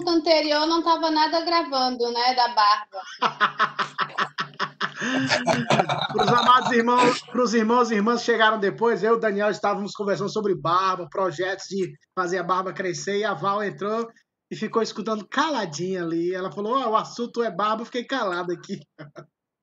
[0.00, 2.34] assunto anterior não estava nada gravando, né?
[2.34, 3.00] Da barba.
[6.12, 9.20] para os amados irmãos, para os irmãos e irmãs que chegaram depois, eu e o
[9.20, 14.08] Daniel estávamos conversando sobre barba, projetos de fazer a barba crescer, e a Val entrou
[14.50, 16.34] e ficou escutando caladinha ali.
[16.34, 18.80] Ela falou: oh, o assunto é barba, eu fiquei calado aqui.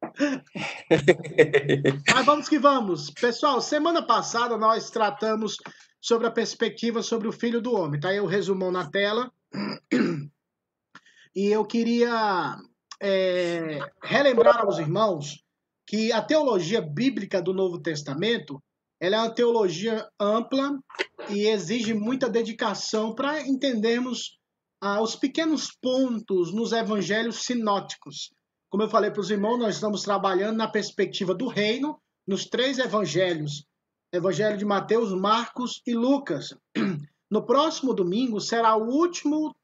[2.14, 3.10] Mas vamos que vamos.
[3.12, 5.58] Pessoal, semana passada nós tratamos
[6.00, 8.00] sobre a perspectiva sobre o Filho do Homem.
[8.00, 9.32] Tá aí o resumão na tela.
[11.36, 12.56] E eu queria
[13.00, 15.44] é, relembrar aos irmãos
[15.86, 18.60] que a teologia bíblica do Novo Testamento
[19.00, 20.80] ela é uma teologia ampla
[21.30, 24.38] e exige muita dedicação para entendermos
[24.82, 28.32] ah, os pequenos pontos nos evangelhos sinóticos.
[28.70, 32.80] Como eu falei para os irmãos, nós estamos trabalhando na perspectiva do reino nos três
[32.80, 33.66] evangelhos:
[34.12, 36.56] Evangelho de Mateus, Marcos e Lucas.
[37.30, 39.56] No próximo domingo será o último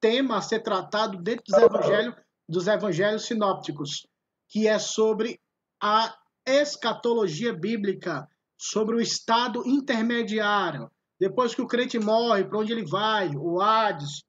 [0.00, 2.14] tema a ser tratado dentro dos evangelhos,
[2.48, 4.06] dos evangelhos sinópticos,
[4.48, 5.40] que é sobre
[5.82, 6.14] a
[6.46, 8.26] escatologia bíblica,
[8.56, 10.90] sobre o estado intermediário.
[11.20, 13.30] Depois que o crente morre, para onde ele vai?
[13.36, 14.22] O Hades,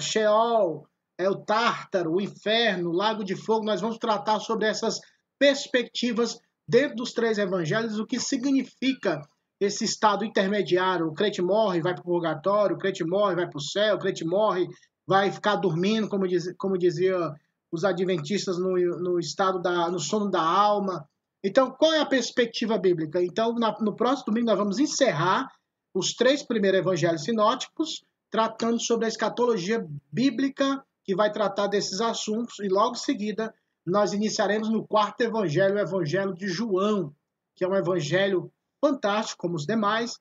[0.00, 3.64] Sheol, é o Tártaro, o Inferno, o Lago de Fogo.
[3.64, 4.98] Nós vamos tratar sobre essas
[5.38, 9.20] perspectivas dentro dos três evangelhos, o que significa
[9.60, 11.06] esse estado intermediário.
[11.06, 13.98] O crente morre, vai para o purgatório, o crente morre, vai para o céu, o
[13.98, 14.66] crente morre,
[15.06, 17.32] vai ficar dormindo, como, diz, como dizia
[17.70, 21.08] os adventistas no, no estado da, no sono da alma.
[21.42, 23.22] Então, qual é a perspectiva bíblica?
[23.22, 25.48] Então, na, no próximo domingo nós vamos encerrar
[25.94, 32.58] os três primeiros evangelhos sinóticos, tratando sobre a escatologia bíblica que vai tratar desses assuntos
[32.58, 33.54] e logo em seguida
[33.86, 37.14] nós iniciaremos no quarto evangelho, o evangelho de João,
[37.54, 38.50] que é um evangelho
[38.86, 40.18] fantástico como os demais,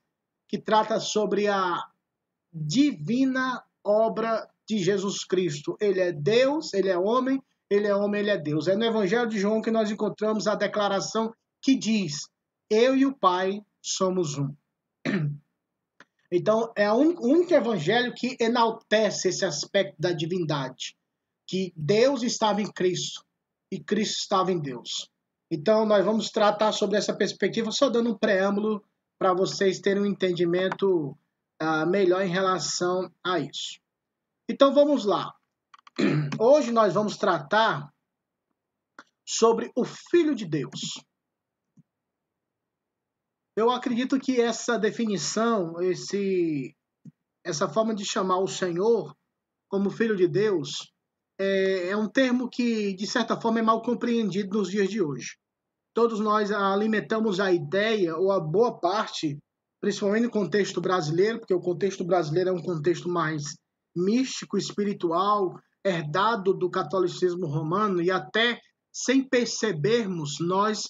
[0.47, 1.83] que trata sobre a
[2.51, 5.77] divina obra de Jesus Cristo.
[5.79, 8.67] Ele é Deus, ele é homem, ele é homem, ele é Deus.
[8.67, 12.27] É no Evangelho de João que nós encontramos a declaração que diz:
[12.69, 14.53] Eu e o Pai somos um.
[16.31, 20.97] Então, é o único evangelho que enaltece esse aspecto da divindade,
[21.47, 23.23] que Deus estava em Cristo
[23.71, 25.07] e Cristo estava em Deus.
[25.51, 28.83] Então, nós vamos tratar sobre essa perspectiva, só dando um preâmbulo
[29.17, 31.17] para vocês terem um entendimento
[31.61, 33.79] uh, melhor em relação a isso.
[34.49, 35.33] Então vamos lá.
[36.39, 37.91] Hoje nós vamos tratar
[39.27, 41.01] sobre o Filho de Deus.
[43.55, 46.75] Eu acredito que essa definição, esse,
[47.43, 49.15] essa forma de chamar o Senhor
[49.69, 50.93] como Filho de Deus,
[51.37, 55.37] é, é um termo que, de certa forma, é mal compreendido nos dias de hoje.
[55.93, 59.37] Todos nós alimentamos a ideia, ou a boa parte,
[59.79, 63.43] principalmente no contexto brasileiro, porque o contexto brasileiro é um contexto mais
[63.95, 65.53] místico, espiritual,
[65.83, 68.59] herdado do catolicismo romano e até
[68.91, 70.83] sem percebermos, nós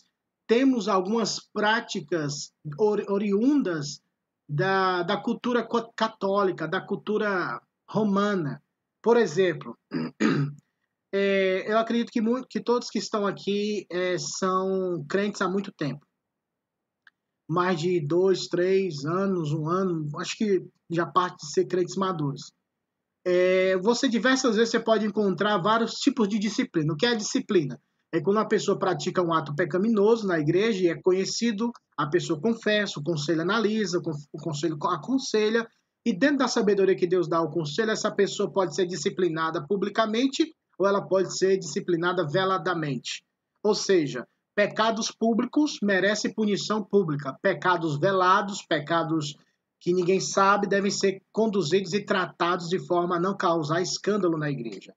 [0.48, 4.00] temos algumas práticas oriundas
[4.48, 8.62] da, da cultura católica, da cultura romana.
[9.06, 9.78] Por exemplo,
[11.14, 15.72] é, eu acredito que, muito, que todos que estão aqui é, são crentes há muito
[15.72, 16.04] tempo.
[17.48, 22.52] Mais de dois, três anos, um ano, acho que já parte de ser crentes maduros
[23.26, 26.94] é, você diversas vezes você pode encontrar vários tipos de disciplina.
[26.94, 27.82] O que é a disciplina?
[28.14, 32.40] É quando a pessoa pratica um ato pecaminoso na igreja e é conhecido, a pessoa
[32.40, 35.68] confessa, o conselho analisa, o conselho aconselha,
[36.06, 40.54] e dentro da sabedoria que Deus dá ao conselho, essa pessoa pode ser disciplinada publicamente
[40.78, 43.24] ou ela pode ser disciplinada veladamente.
[43.64, 49.36] Ou seja, pecados públicos merecem punição pública, pecados velados, pecados
[49.80, 54.50] que ninguém sabe devem ser conduzidos e tratados de forma a não causar escândalo na
[54.50, 54.94] igreja.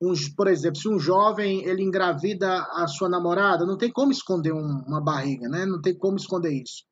[0.00, 4.52] Um, por exemplo, se um jovem ele engravida a sua namorada, não tem como esconder
[4.52, 5.64] um, uma barriga, né?
[5.64, 6.84] Não tem como esconder isso.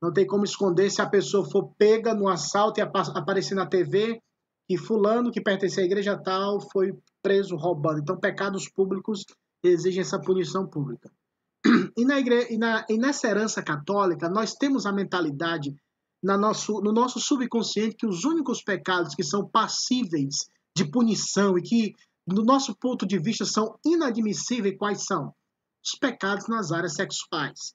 [0.00, 4.20] Não tem como esconder se a pessoa for pega no assalto e aparecer na TV
[4.68, 8.00] e fulano que pertence à igreja tal foi preso roubando.
[8.00, 9.24] Então, pecados públicos
[9.62, 11.10] exigem essa punição pública.
[11.96, 15.74] E, na igreja, e, na, e nessa herança católica, nós temos a mentalidade
[16.22, 21.62] na nosso, no nosso subconsciente que os únicos pecados que são passíveis de punição e
[21.62, 21.94] que,
[22.26, 25.34] do nosso ponto de vista, são inadmissíveis, quais são?
[25.84, 27.74] Os pecados nas áreas sexuais.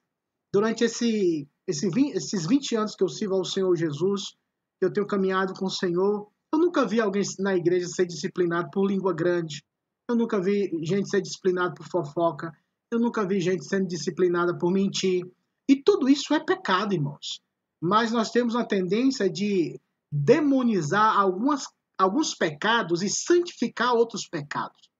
[0.52, 4.34] Durante esse, esse, esses 20 anos que eu sirvo ao Senhor Jesus,
[4.80, 8.86] eu tenho caminhado com o Senhor, eu nunca vi alguém na igreja ser disciplinado por
[8.86, 9.62] língua grande.
[10.08, 12.52] Eu nunca vi gente ser disciplinada por fofoca.
[12.90, 15.28] Eu nunca vi gente sendo disciplinada por mentir.
[15.68, 17.40] E tudo isso é pecado, irmãos
[17.80, 19.80] mas nós temos uma tendência de
[20.10, 21.64] demonizar algumas,
[21.98, 24.90] alguns pecados e santificar outros pecados.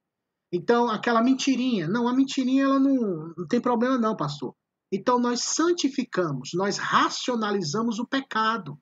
[0.52, 4.54] Então, aquela mentirinha, não, a mentirinha ela não, não tem problema não, pastor.
[4.90, 8.78] Então nós santificamos, nós racionalizamos o pecado.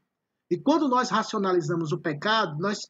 [0.50, 2.80] E quando nós racionalizamos o pecado, nós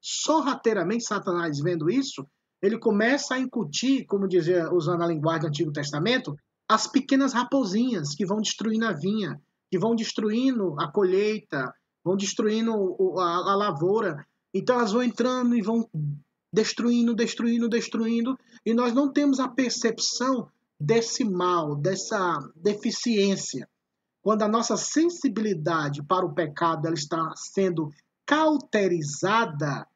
[0.00, 2.26] sorrateiramente, Satanás vendo isso,
[2.62, 6.36] ele começa a incutir, como dizia, usando a linguagem do Antigo Testamento,
[6.68, 9.40] as pequenas raposinhas que vão destruindo a vinha,
[9.70, 11.72] que vão destruindo a colheita,
[12.04, 12.72] vão destruindo
[13.18, 14.24] a, lavoura.
[14.54, 15.88] Então elas vão entrando e vão
[16.52, 20.48] destruindo, destruindo, destruindo, e nós não temos a percepção
[20.80, 23.68] desse mal, dessa deficiência.
[24.22, 27.90] Quando a nossa sensibilidade para o pecado ela está sendo
[28.26, 29.86] cauterizada,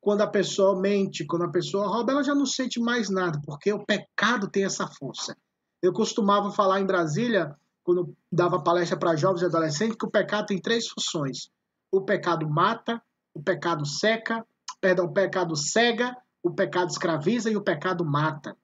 [0.00, 3.72] quando a pessoa mente, quando a pessoa rouba, ela já não sente mais nada, porque
[3.72, 5.36] o pecado tem essa força.
[5.82, 10.46] Eu costumava falar em Brasília, quando dava palestra para jovens e adolescentes, que o pecado
[10.46, 11.50] tem três funções:
[11.90, 13.02] o pecado mata,
[13.34, 14.44] o pecado seca,
[14.80, 18.56] perdão, o pecado cega, o pecado escraviza e o pecado mata.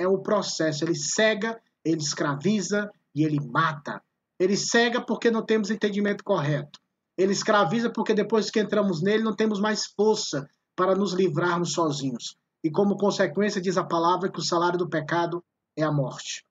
[0.00, 4.02] É o processo, ele cega, ele escraviza e ele mata.
[4.38, 6.80] Ele cega porque não temos entendimento correto.
[7.18, 12.34] Ele escraviza porque depois que entramos nele não temos mais força para nos livrarmos sozinhos.
[12.64, 15.44] E como consequência, diz a palavra que o salário do pecado
[15.76, 16.46] é a morte.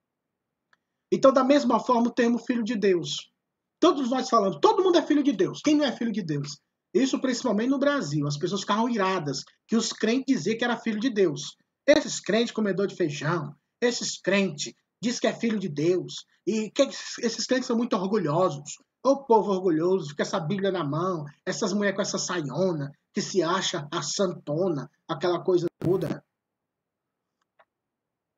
[1.10, 3.32] Então, da mesma forma, o termo filho de Deus.
[3.80, 5.60] Todos nós falamos, todo mundo é filho de Deus.
[5.60, 6.60] Quem não é filho de Deus?
[6.94, 8.28] Isso principalmente no Brasil.
[8.28, 11.56] As pessoas ficavam iradas que os crentes diziam que era filho de Deus.
[11.86, 16.26] Esses crentes comedor de feijão, esses crentes diz que é filho de Deus.
[16.46, 18.78] E que esses crentes são muito orgulhosos.
[19.04, 23.42] O povo orgulhoso, com essa Bíblia na mão, essas mulheres com essa saiona, que se
[23.42, 26.22] acha a santona, aquela coisa toda.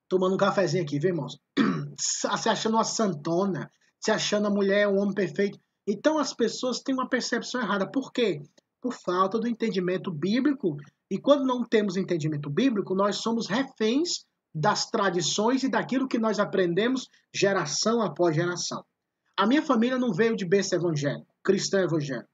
[0.08, 1.40] Tomando um cafezinho aqui, viu, irmãos?
[1.98, 3.70] Se achando uma santona,
[4.02, 5.58] se achando a mulher um homem perfeito.
[5.86, 7.90] Então as pessoas têm uma percepção errada.
[7.90, 8.42] Por quê?
[8.82, 10.76] Por falta do entendimento bíblico.
[11.11, 16.38] E quando não temos entendimento bíblico, nós somos reféns das tradições e daquilo que nós
[16.38, 18.84] aprendemos geração após geração.
[19.37, 22.29] A minha família não veio de berço evangélico, cristão evangélico.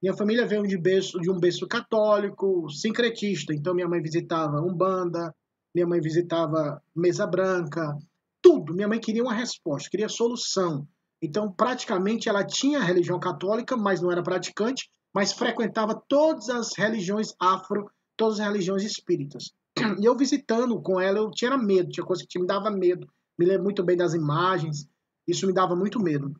[0.00, 3.54] Minha família veio de, berço, de um berço católico, sincretista.
[3.54, 5.34] Então, minha mãe visitava Umbanda,
[5.74, 7.96] minha mãe visitava Mesa Branca,
[8.42, 8.74] tudo.
[8.74, 10.86] Minha mãe queria uma resposta, queria solução.
[11.22, 16.76] Então, praticamente, ela tinha a religião católica, mas não era praticante, mas frequentava todas as
[16.76, 19.52] religiões afro, todas as religiões espíritas.
[20.00, 23.08] E eu visitando com ela, eu tinha medo, tinha coisa que me dava medo.
[23.38, 24.88] Me lembro muito bem das imagens,
[25.26, 26.34] isso me dava muito medo.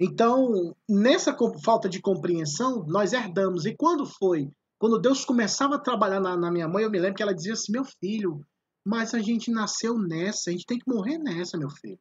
[0.00, 3.66] Então, nessa falta de compreensão, nós herdamos.
[3.66, 4.50] E quando foi?
[4.78, 7.52] Quando Deus começava a trabalhar na, na, minha mãe, eu me lembro que ela dizia
[7.52, 8.44] assim: Meu filho,
[8.84, 12.00] mas a gente nasceu nessa, a gente tem que morrer nessa, meu filho.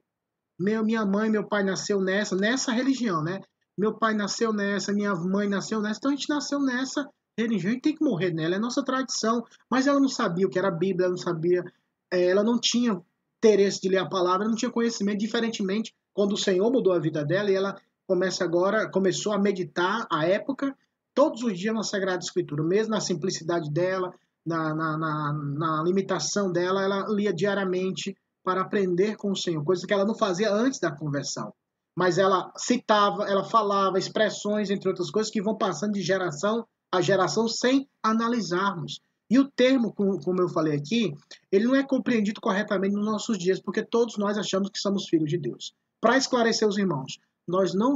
[0.60, 3.40] Meu, minha mãe meu pai nasceu nessa, nessa religião, né?
[3.78, 7.82] Meu pai nasceu nessa, minha mãe nasceu nessa, então a gente nasceu nessa religião, gente
[7.82, 9.44] tem que morrer nela, é nossa tradição.
[9.70, 11.64] Mas ela não sabia o que era a Bíblia, ela não sabia,
[12.12, 13.02] é, ela não tinha
[13.38, 17.26] interesse de ler a palavra, não tinha conhecimento, diferentemente quando o Senhor mudou a vida
[17.26, 17.76] dela e ela
[18.06, 20.76] começa agora, começou a meditar a época,
[21.14, 24.14] todos os dias na Sagrada Escritura, mesmo na simplicidade dela,
[24.46, 29.86] na, na, na, na limitação dela, ela lia diariamente para aprender com o Senhor, coisa
[29.86, 31.54] que ela não fazia antes da conversão.
[31.96, 37.02] Mas ela citava, ela falava expressões, entre outras coisas, que vão passando de geração a
[37.02, 39.00] geração sem analisarmos.
[39.30, 41.14] E o termo, como eu falei aqui,
[41.50, 45.30] ele não é compreendido corretamente nos nossos dias, porque todos nós achamos que somos filhos
[45.30, 45.74] de Deus.
[46.02, 47.18] Para esclarecer os irmãos,
[47.48, 47.96] nós não,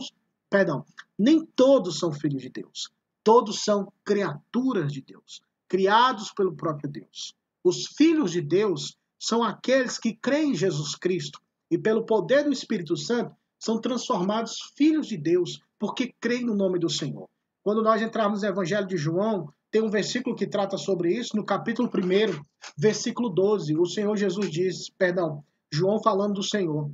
[0.50, 0.86] perdão,
[1.20, 2.90] nem todos são filhos de Deus.
[3.22, 7.36] Todos são criaturas de Deus, criados pelo próprio Deus.
[7.62, 12.54] Os filhos de Deus são aqueles que creem em Jesus Cristo e pelo poder do
[12.54, 17.28] Espírito Santo são transformados filhos de Deus porque creem no nome do Senhor.
[17.64, 21.44] Quando nós entrarmos no Evangelho de João, tem um versículo que trata sobre isso, no
[21.44, 22.46] capítulo 1,
[22.78, 23.76] versículo 12.
[23.76, 25.44] O Senhor Jesus diz, perdão,
[25.74, 26.92] João falando do Senhor.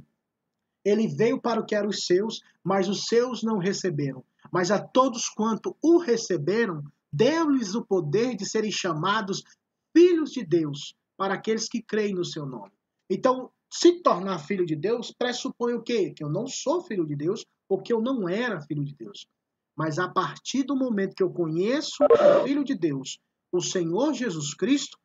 [0.85, 4.23] Ele veio para o que eram os seus, mas os seus não receberam.
[4.49, 9.43] Mas a todos quanto o receberam, deu-lhes o poder de serem chamados
[9.95, 12.71] filhos de Deus, para aqueles que creem no seu nome.
[13.09, 16.11] Então, se tornar filho de Deus pressupõe o quê?
[16.13, 19.25] Que eu não sou filho de Deus, porque eu não era filho de Deus.
[19.77, 23.17] Mas a partir do momento que eu conheço o Filho de Deus,
[23.49, 24.97] o Senhor Jesus Cristo,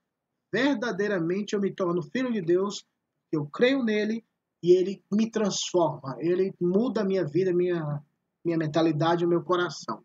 [0.53, 2.85] verdadeiramente eu me torno filho de Deus,
[3.31, 4.25] eu creio nele
[4.61, 8.03] e ele me transforma, ele muda a minha vida, minha,
[8.45, 10.03] minha mentalidade, o meu coração.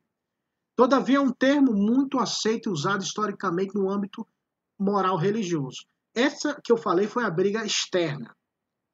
[0.76, 4.28] Todavia, é um termo muito aceito e usado historicamente no âmbito
[4.78, 5.86] moral religioso.
[6.14, 8.36] Essa que eu falei foi a briga externa.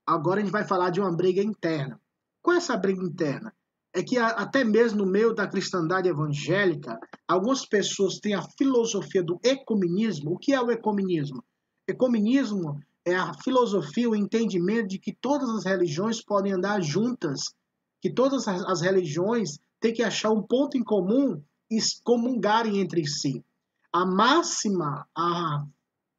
[0.08, 2.00] Agora a gente vai falar de uma briga interna.
[2.42, 3.54] Qual é essa briga interna?
[3.98, 9.40] é que até mesmo no meio da cristandade evangélica, algumas pessoas têm a filosofia do
[9.44, 10.34] ecumenismo.
[10.34, 11.44] O que é o ecumenismo?
[11.88, 17.56] Ecumenismo é a filosofia, o entendimento de que todas as religiões podem andar juntas,
[18.00, 23.44] que todas as religiões têm que achar um ponto em comum e comungarem entre si.
[23.92, 25.66] A máxima, a,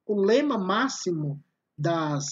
[0.05, 1.41] o lema máximo
[1.79, 2.25] das,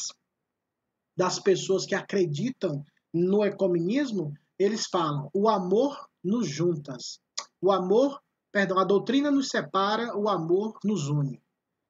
[1.17, 7.21] das pessoas que acreditam no ecumenismo eles falam: o amor nos juntas.
[7.61, 8.21] O amor,
[8.53, 11.43] perdão, a doutrina nos separa, o amor nos une.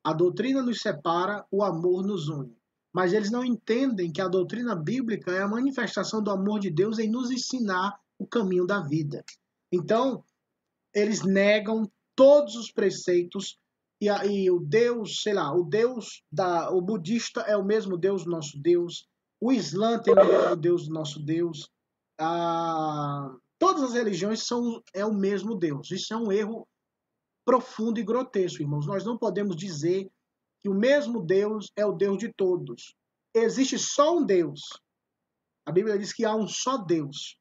[0.04, 2.56] A doutrina nos separa, o amor nos une.
[2.92, 6.98] Mas eles não entendem que a doutrina bíblica é a manifestação do amor de Deus
[6.98, 9.24] em nos ensinar o caminho da vida.
[9.70, 10.24] Então,
[10.94, 13.58] eles negam todos os preceitos
[14.00, 18.24] e, e, o Deus, sei lá, o Deus da, o budista é o mesmo Deus
[18.24, 19.06] nosso Deus,
[19.40, 21.70] o Islã tem o Deus do nosso Deus,
[22.18, 25.90] ah, todas as religiões são é o mesmo Deus.
[25.90, 26.66] Isso é um erro
[27.44, 28.86] profundo e grotesco, irmãos.
[28.86, 30.10] Nós não podemos dizer
[30.62, 32.94] que o mesmo Deus é o Deus de todos.
[33.34, 34.62] Existe só um Deus.
[35.66, 37.38] A Bíblia diz que há um só Deus.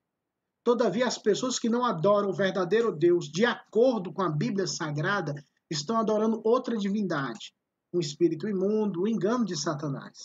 [0.64, 5.34] Todavia, as pessoas que não adoram o verdadeiro Deus, de acordo com a Bíblia Sagrada,
[5.70, 7.54] estão adorando outra divindade,
[7.94, 10.24] um espírito imundo, o um engano de Satanás.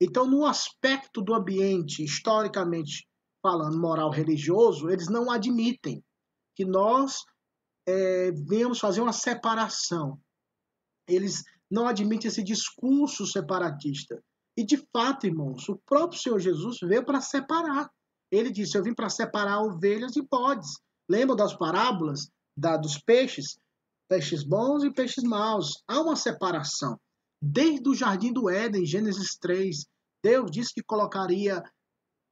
[0.00, 3.06] Então, no aspecto do ambiente, historicamente
[3.42, 6.02] falando moral religioso, eles não admitem
[6.54, 7.22] que nós
[7.86, 10.18] é, venhamos fazer uma separação.
[11.08, 14.22] Eles não admitem esse discurso separatista.
[14.56, 17.90] E de fato, irmãos, o próprio Senhor Jesus veio para separar.
[18.30, 20.78] Ele disse: Eu vim para separar ovelhas e bodes.
[21.08, 23.58] Lembram das parábolas da, dos peixes?
[24.08, 25.82] Peixes bons e peixes maus.
[25.86, 26.98] Há uma separação.
[27.42, 29.86] Desde o jardim do Éden, Gênesis 3,
[30.22, 31.62] Deus disse que colocaria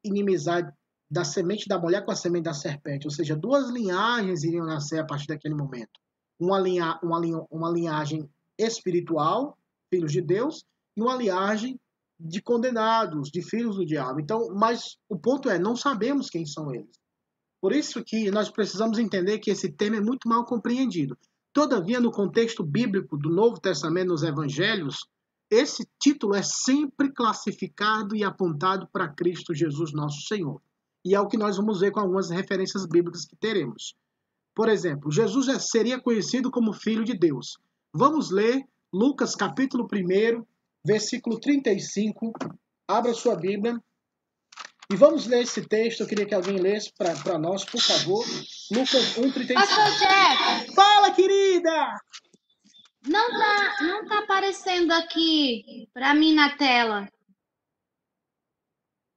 [0.04, 0.70] inimizade
[1.10, 5.00] da semente da mulher com a semente da serpente, ou seja, duas linhagens iriam nascer
[5.00, 5.98] a partir daquele momento.
[6.38, 9.56] Uma, linha, uma, linha, uma linhagem espiritual,
[9.90, 10.64] filhos de Deus,
[10.96, 11.80] e uma linhagem
[12.20, 14.20] de condenados, de filhos do diabo.
[14.20, 16.98] Então, mas o ponto é, não sabemos quem são eles.
[17.60, 21.16] Por isso que nós precisamos entender que esse tema é muito mal compreendido.
[21.58, 25.08] Todavia, no contexto bíblico do Novo Testamento, nos Evangelhos,
[25.50, 30.62] esse título é sempre classificado e apontado para Cristo Jesus, nosso Senhor.
[31.04, 33.96] E é o que nós vamos ver com algumas referências bíblicas que teremos.
[34.54, 37.58] Por exemplo, Jesus é, seria conhecido como Filho de Deus.
[37.92, 40.46] Vamos ler Lucas capítulo 1,
[40.86, 42.34] versículo 35.
[42.86, 43.82] Abra sua Bíblia.
[44.90, 46.00] E vamos ler esse texto.
[46.00, 48.24] Eu queria que alguém lesse para nós, por favor.
[48.70, 49.54] Lucas 1, 35.
[49.54, 50.74] Pastor Jeff!
[50.74, 52.00] Fala, querida!
[53.06, 57.06] Não tá, não tá aparecendo aqui para mim na tela.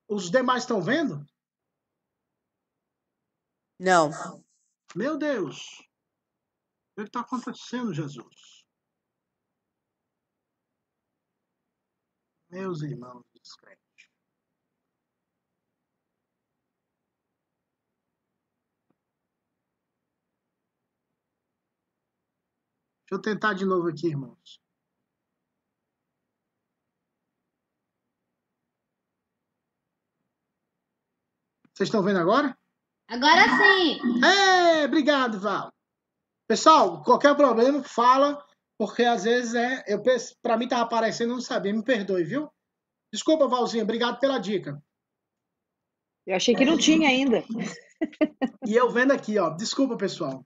[0.07, 1.25] Os demais estão vendo?
[3.79, 4.11] Não.
[4.93, 5.79] Meu Deus!
[6.91, 8.65] O que está acontecendo, Jesus?
[12.49, 13.80] Meus irmãos descrentes.
[23.11, 24.61] Deixa eu tentar de novo aqui, irmãos.
[31.73, 32.57] Vocês estão vendo agora?
[33.09, 33.99] Agora sim.
[34.23, 35.73] É, obrigado, Val.
[36.47, 38.41] Pessoal, qualquer problema, fala,
[38.77, 39.83] porque às vezes é.
[39.87, 40.01] Eu
[40.41, 41.73] para mim tava aparecendo, não sabia.
[41.73, 42.49] Me perdoe, viu?
[43.11, 44.81] Desculpa, Valzinha, obrigado pela dica.
[46.25, 47.43] Eu achei que não tinha ainda.
[48.65, 49.49] E eu vendo aqui, ó.
[49.49, 50.45] Desculpa, pessoal.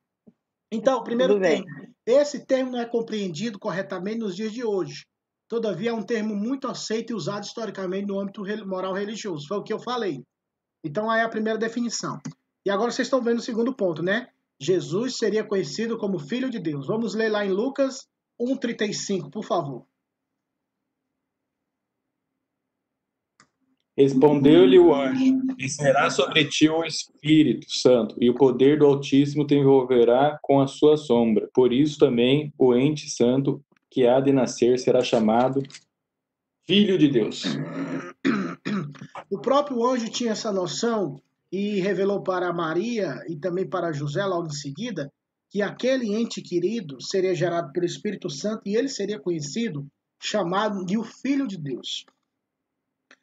[0.72, 1.95] Então, primeiro termo.
[2.06, 5.06] Esse termo não é compreendido corretamente nos dias de hoje.
[5.48, 9.48] Todavia, é um termo muito aceito e usado historicamente no âmbito moral religioso.
[9.48, 10.24] Foi o que eu falei.
[10.84, 12.20] Então, aí é a primeira definição.
[12.66, 14.28] E agora vocês estão vendo o segundo ponto, né?
[14.60, 16.88] Jesus seria conhecido como Filho de Deus.
[16.88, 18.08] Vamos ler lá em Lucas
[18.40, 19.86] 1,35, por favor.
[23.98, 29.56] Respondeu-lhe o anjo: Descerá sobre ti o Espírito Santo, e o poder do Altíssimo te
[29.56, 31.50] envolverá com a sua sombra.
[31.54, 35.64] Por isso também o ente santo que há de nascer será chamado
[36.66, 37.44] Filho de Deus.
[39.30, 41.22] O próprio anjo tinha essa noção
[41.52, 45.12] e revelou para Maria e também para José logo em seguida
[45.50, 49.88] que aquele ente querido seria gerado pelo Espírito Santo e ele seria conhecido,
[50.22, 52.06] chamado de o Filho de Deus.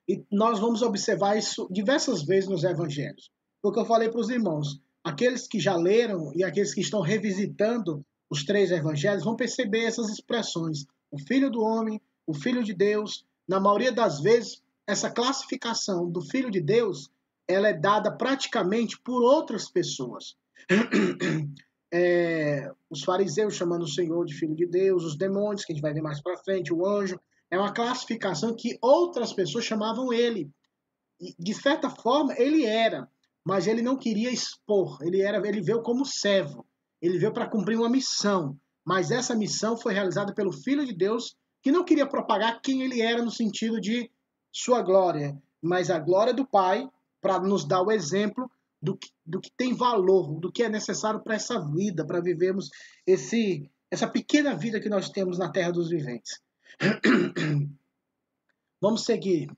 [0.08, 3.30] E nós vamos observar isso diversas vezes nos evangelhos.
[3.62, 8.04] Porque eu falei para os irmãos, aqueles que já leram e aqueles que estão revisitando
[8.28, 10.86] os três evangelhos vão perceber essas expressões.
[11.10, 13.24] O Filho do Homem, o Filho de Deus.
[13.46, 17.10] Na maioria das vezes, essa classificação do Filho de Deus
[17.46, 20.36] ela é dada praticamente por outras pessoas.
[21.94, 25.82] É, os fariseus chamando o Senhor de Filho de Deus, os demônios, que a gente
[25.82, 27.20] vai ver mais para frente, o anjo.
[27.52, 30.50] É uma classificação que outras pessoas chamavam ele.
[31.20, 33.06] E, de certa forma, ele era,
[33.44, 34.96] mas ele não queria expor.
[35.02, 36.66] Ele era, ele veio como servo.
[37.00, 38.58] Ele veio para cumprir uma missão.
[38.82, 43.02] Mas essa missão foi realizada pelo Filho de Deus, que não queria propagar quem ele
[43.02, 44.10] era no sentido de
[44.50, 46.88] sua glória, mas a glória do Pai,
[47.20, 51.22] para nos dar o exemplo do que, do que tem valor, do que é necessário
[51.22, 52.70] para essa vida, para vivermos
[53.06, 56.40] esse, essa pequena vida que nós temos na terra dos viventes.
[58.80, 59.50] Vamos seguir.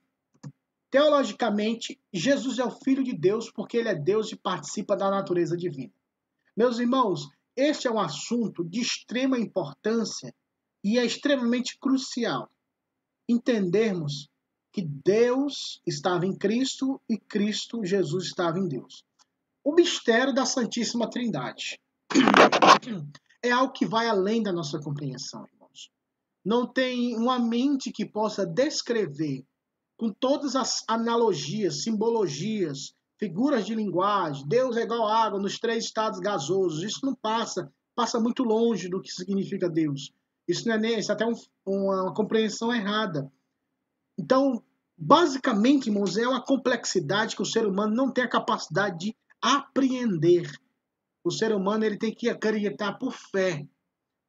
[0.89, 5.57] Teologicamente, Jesus é o Filho de Deus porque ele é Deus e participa da natureza
[5.57, 5.91] divina.
[6.55, 10.33] Meus irmãos, este é um assunto de extrema importância
[10.83, 12.49] e é extremamente crucial
[13.27, 14.29] entendermos
[14.71, 19.03] que Deus estava em Cristo e Cristo, Jesus, estava em Deus
[19.65, 21.79] o mistério da Santíssima Trindade.
[23.43, 25.47] É algo que vai além da nossa compreensão.
[26.45, 29.43] Não tem uma mente que possa descrever
[29.97, 36.19] com todas as analogias, simbologias, figuras de linguagem, Deus é igual água nos três estados
[36.19, 36.83] gasosos.
[36.83, 40.11] Isso não passa, passa muito longe do que significa Deus.
[40.47, 41.33] Isso não é nem, isso é até um,
[41.65, 43.31] uma compreensão errada.
[44.17, 44.61] Então,
[44.97, 50.51] basicamente, irmãos, é uma complexidade que o ser humano não tem a capacidade de apreender.
[51.23, 53.65] O ser humano ele tem que acreditar por fé.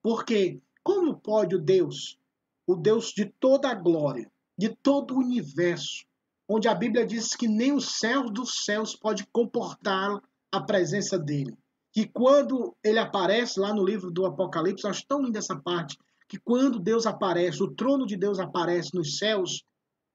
[0.03, 2.17] Porque como pode o Deus,
[2.65, 6.07] o Deus de toda a glória, de todo o universo,
[6.49, 11.59] onde a Bíblia diz que nem o céu dos céus pode comportar a presença dele.
[11.93, 16.39] Que quando ele aparece lá no livro do Apocalipse, acho tão linda essa parte, que
[16.39, 19.65] quando Deus aparece, o trono de Deus aparece nos céus,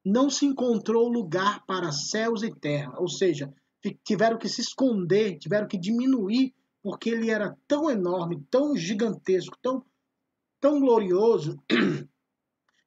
[0.02, 2.94] não se encontrou lugar para céus e terra.
[2.96, 3.52] Ou seja,
[4.02, 9.84] tiveram que se esconder, tiveram que diminuir, porque ele era tão enorme, tão gigantesco, tão,
[10.62, 11.60] tão glorioso,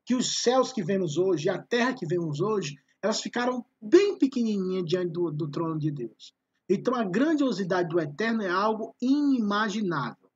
[0.06, 4.86] que os céus que vemos hoje, a terra que vemos hoje, elas ficaram bem pequenininhas
[4.86, 6.34] diante do, do trono de Deus.
[6.70, 10.32] Então a grandiosidade do eterno é algo inimaginável.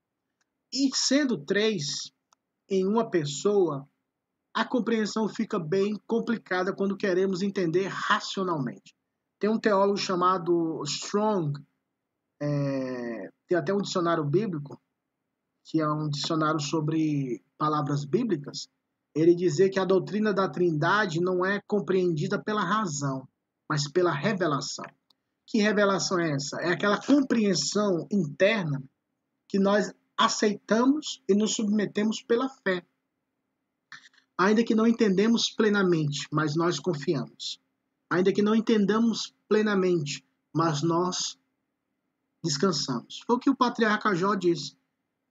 [0.71, 2.11] E sendo três
[2.69, 3.87] em uma pessoa,
[4.53, 8.93] a compreensão fica bem complicada quando queremos entender racionalmente.
[9.39, 11.57] Tem um teólogo chamado Strong,
[12.41, 14.79] é, tem até um dicionário bíblico,
[15.63, 18.67] que é um dicionário sobre palavras bíblicas.
[19.15, 23.27] Ele dizia que a doutrina da Trindade não é compreendida pela razão,
[23.67, 24.85] mas pela revelação.
[25.45, 26.61] Que revelação é essa?
[26.61, 28.81] É aquela compreensão interna
[29.47, 32.85] que nós aceitamos e nos submetemos pela fé.
[34.37, 37.59] Ainda que não entendemos plenamente, mas nós confiamos
[38.09, 41.37] ainda que não entendamos plenamente, mas nós
[42.43, 43.21] descansamos.
[43.25, 44.75] Foi o que o patriarca Jó disse.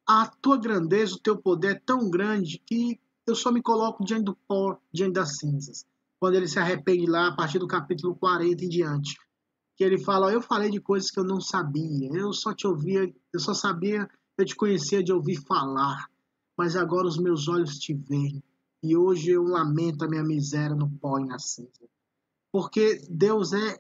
[0.08, 4.24] A tua grandeza, o teu poder é tão grande que eu só me coloco diante
[4.24, 5.84] do pó, diante das cinzas.
[6.18, 9.18] Quando ele se arrepende lá, a partir do capítulo 40 em diante.
[9.76, 13.14] Que ele fala, eu falei de coisas que eu não sabia, eu só te ouvia,
[13.32, 16.10] eu só sabia, eu te conhecia de ouvir falar,
[16.56, 18.42] mas agora os meus olhos te veem,
[18.82, 21.88] e hoje eu lamento a minha miséria no pó e na cinza
[22.52, 23.78] porque Deus é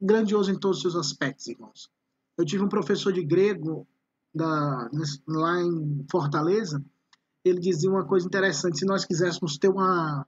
[0.00, 1.90] grandioso em todos os seus aspectos, irmãos.
[2.36, 3.86] Eu tive um professor de grego
[4.34, 4.88] da,
[5.26, 6.82] lá em Fortaleza,
[7.44, 10.26] ele dizia uma coisa interessante: se nós quiséssemos ter uma,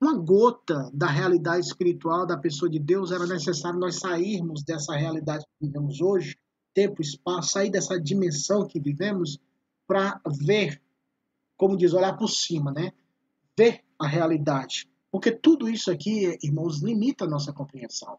[0.00, 5.44] uma gota da realidade espiritual da pessoa de Deus, era necessário nós sairmos dessa realidade
[5.44, 6.36] que vivemos hoje,
[6.74, 9.38] tempo, espaço, sair dessa dimensão que vivemos
[9.86, 10.80] para ver,
[11.56, 12.92] como diz, olhar por cima, né?
[13.58, 14.88] Ver a realidade.
[15.10, 18.18] Porque tudo isso aqui, irmãos, limita a nossa compreensão.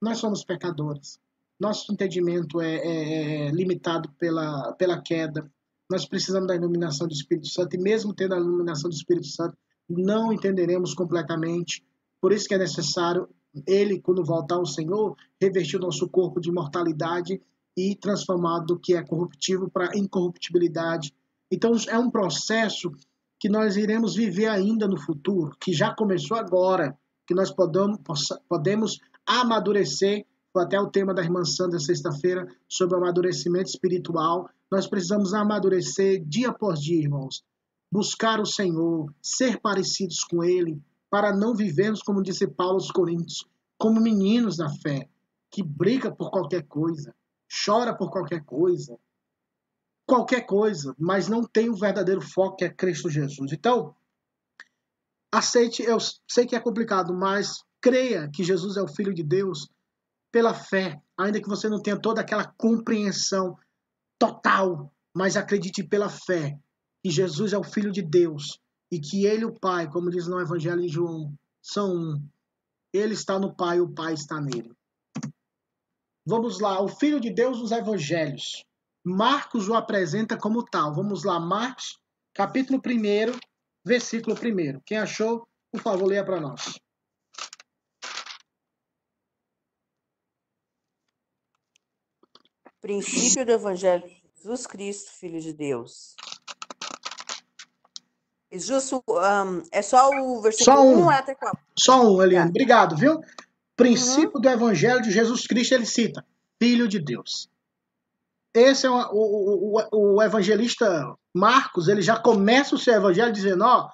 [0.00, 1.20] Nós somos pecadores.
[1.62, 5.48] Nosso entendimento é, é, é limitado pela, pela queda.
[5.88, 7.76] Nós precisamos da iluminação do Espírito Santo.
[7.76, 9.56] E mesmo tendo a iluminação do Espírito Santo,
[9.88, 11.84] não entenderemos completamente.
[12.20, 13.28] Por isso que é necessário
[13.64, 17.40] ele, quando voltar ao Senhor, revertir o nosso corpo de mortalidade
[17.76, 21.14] e transformar do que é corruptível para incorruptibilidade.
[21.48, 22.90] Então, é um processo
[23.38, 28.00] que nós iremos viver ainda no futuro, que já começou agora, que nós podamos,
[28.48, 30.26] podemos amadurecer.
[30.52, 34.50] Foi até o tema da irmã Sandra sexta-feira sobre amadurecimento espiritual.
[34.70, 37.42] Nós precisamos amadurecer dia após dia, irmãos.
[37.90, 43.46] Buscar o Senhor, ser parecidos com Ele, para não vivermos, como disse Paulo aos Coríntios,
[43.78, 45.08] como meninos da fé,
[45.50, 47.14] que briga por qualquer coisa,
[47.64, 48.98] chora por qualquer coisa,
[50.06, 53.52] qualquer coisa, mas não tem o verdadeiro foco que é Cristo Jesus.
[53.52, 53.94] Então,
[55.30, 59.68] aceite, eu sei que é complicado, mas creia que Jesus é o Filho de Deus
[60.32, 63.56] pela fé, ainda que você não tenha toda aquela compreensão
[64.18, 66.58] total, mas acredite pela fé
[67.04, 68.58] que Jesus é o Filho de Deus
[68.90, 72.28] e que Ele o Pai, como diz no Evangelho de João, são um.
[72.92, 74.72] Ele está no Pai, o Pai está nele.
[76.26, 78.64] Vamos lá, o Filho de Deus nos Evangelhos.
[79.04, 80.94] Marcos o apresenta como tal.
[80.94, 81.98] Vamos lá, Marcos,
[82.32, 83.38] capítulo 1,
[83.84, 84.80] versículo 1.
[84.86, 86.78] Quem achou, por favor, leia para nós.
[92.82, 96.16] Princípio do Evangelho de Jesus Cristo, Filho de Deus.
[98.52, 101.04] Justo, um, é só o versículo Só um.
[101.06, 101.58] 1 até 4.
[101.78, 102.50] Só um, Eliane.
[102.50, 103.22] Obrigado, viu?
[103.76, 106.26] Princípio do Evangelho de Jesus Cristo, ele cita:
[106.60, 107.48] Filho de Deus.
[108.52, 113.64] Esse é o, o, o, o evangelista Marcos, ele já começa o seu evangelho dizendo:
[113.64, 113.88] ó,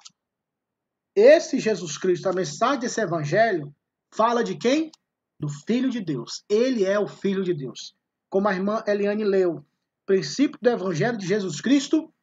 [1.15, 3.73] esse Jesus Cristo, a mensagem desse evangelho,
[4.11, 4.91] fala de quem?
[5.39, 6.43] Do Filho de Deus.
[6.49, 7.95] Ele é o Filho de Deus.
[8.29, 9.65] Como a irmã Eliane leu,
[10.05, 12.13] princípio do evangelho de Jesus Cristo,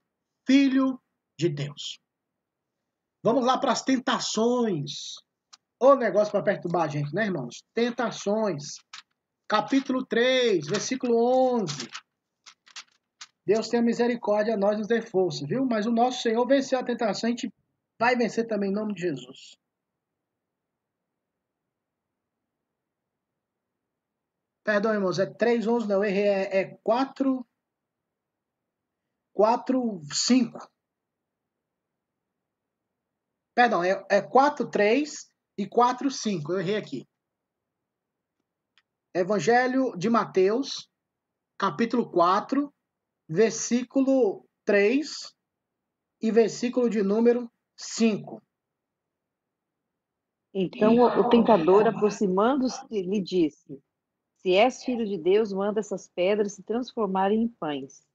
[0.47, 1.01] Filho
[1.39, 1.99] de Deus.
[3.23, 5.17] Vamos lá para as tentações.
[5.81, 7.63] Ô negócio para perturbar a gente, né, irmãos?
[7.75, 8.77] Tentações.
[9.49, 11.17] Capítulo 3, versículo
[11.61, 11.89] 11.
[13.45, 15.65] Deus tenha misericórdia a nós nos dê força, viu?
[15.65, 17.53] Mas o nosso Senhor venceu a tentação, a gente
[17.99, 19.57] vai vencer também em nome de Jesus.
[24.67, 27.47] Perdão, irmãos, é 3, 11, não, errei, é, é 4,
[29.33, 30.59] 4, 5.
[33.55, 37.09] Perdão, é, é 4, 3 e 4, 5, eu errei aqui.
[39.15, 40.91] Evangelho de Mateus,
[41.57, 42.75] capítulo 4,
[43.29, 45.33] versículo 3
[46.21, 48.43] e versículo de número 5.
[50.53, 53.81] Então o tentador, aproximando-se, lhe disse:
[54.47, 58.07] Se és filho de Deus, manda essas pedras se transformarem em pães.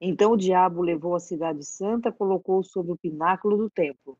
[0.00, 4.18] Então o diabo levou a cidade santa, colocou sobre o pináculo do templo.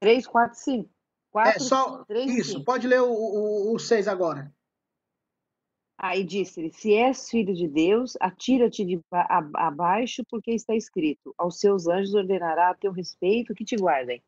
[0.00, 0.88] 3, 4, 5.
[0.88, 0.90] É
[1.32, 2.64] 4, só 3, isso, 5.
[2.64, 4.50] pode ler o 6 agora.
[5.98, 11.86] Aí disse-lhe: Se és filho de Deus, atira-te de abaixo, porque está escrito: Aos seus
[11.86, 14.24] anjos ordenará a teu respeito que te guardem.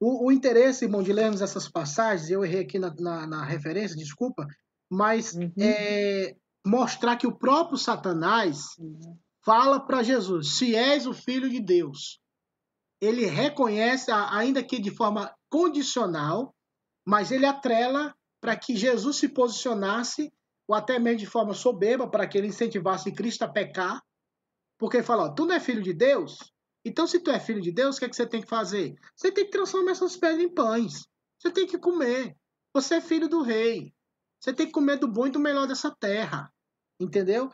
[0.00, 3.96] O, o interesse, irmão, de lermos essas passagens, eu errei aqui na, na, na referência,
[3.96, 4.48] desculpa,
[4.94, 5.52] mas Uhum.
[5.58, 8.68] é mostrar que o próprio Satanás
[9.44, 12.20] fala para Jesus: se és o filho de Deus.
[13.00, 16.54] Ele reconhece, ainda que de forma condicional,
[17.06, 20.32] mas ele atrela para que Jesus se posicionasse,
[20.66, 24.00] ou até mesmo de forma soberba, para que ele incentivasse Cristo a pecar.
[24.78, 26.38] Porque ele fala: ó, tu não é filho de Deus?
[26.86, 28.94] Então, se tu é filho de Deus, o que, é que você tem que fazer?
[29.16, 31.06] Você tem que transformar essas pedras em pães.
[31.38, 32.36] Você tem que comer.
[32.74, 33.93] Você é filho do rei.
[34.44, 36.52] Você tem que comer do bom e do melhor dessa terra.
[37.00, 37.50] Entendeu?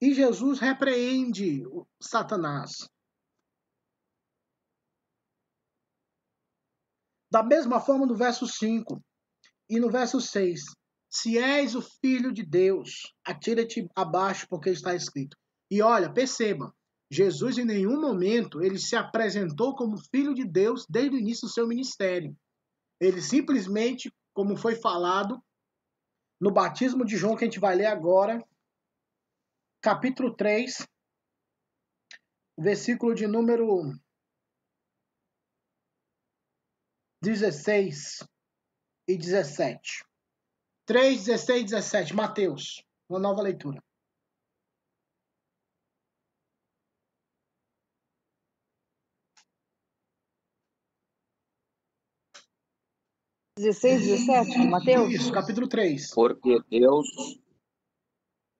[0.00, 1.62] E Jesus repreende
[2.02, 2.72] Satanás.
[7.30, 9.00] Da mesma forma no verso 5
[9.70, 10.62] e no verso 6.
[11.08, 12.90] Se és o filho de Deus,
[13.24, 15.36] atira-te abaixo, porque está escrito.
[15.70, 16.74] E olha, perceba,
[17.08, 21.52] Jesus em nenhum momento ele se apresentou como filho de Deus desde o início do
[21.52, 22.36] seu ministério.
[23.00, 25.40] Ele simplesmente, como foi falado
[26.42, 28.44] no batismo de João, que a gente vai ler agora,
[29.80, 30.84] capítulo 3,
[32.58, 33.92] versículo de número
[37.22, 38.26] 16
[39.06, 40.04] e 17.
[40.84, 42.12] 3, 16 e 17.
[42.12, 43.80] Mateus, uma nova leitura.
[53.58, 55.12] 16, 17 de Mateus?
[55.12, 56.14] Isso, capítulo 3.
[56.14, 57.06] Porque Deus,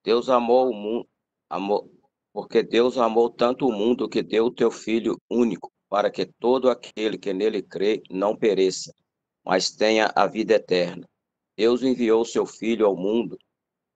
[0.05, 1.09] Deus amou o mundo,
[1.49, 1.91] amou,
[2.33, 6.69] porque Deus amou tanto o mundo que deu o teu Filho único, para que todo
[6.69, 8.95] aquele que nele crê não pereça,
[9.43, 11.09] mas tenha a vida eterna.
[11.57, 13.39] Deus enviou o seu Filho ao mundo,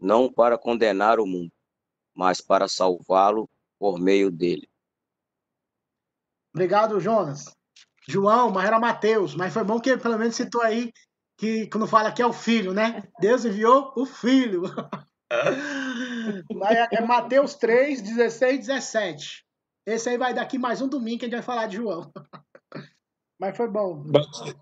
[0.00, 1.52] não para condenar o mundo,
[2.14, 4.66] mas para salvá-lo por meio dele.
[6.54, 7.55] Obrigado, Jonas.
[8.08, 9.34] João, mas era Mateus.
[9.34, 10.92] Mas foi bom que pelo menos citou aí
[11.38, 13.02] que quando fala que é o filho, né?
[13.20, 14.62] Deus enviou o filho.
[16.70, 19.44] É- é Mateus 3, 16 17.
[19.86, 22.10] Esse aí vai daqui mais um domingo que a gente vai falar de João.
[23.38, 24.02] Mas foi bom.
[24.06, 24.56] Bati-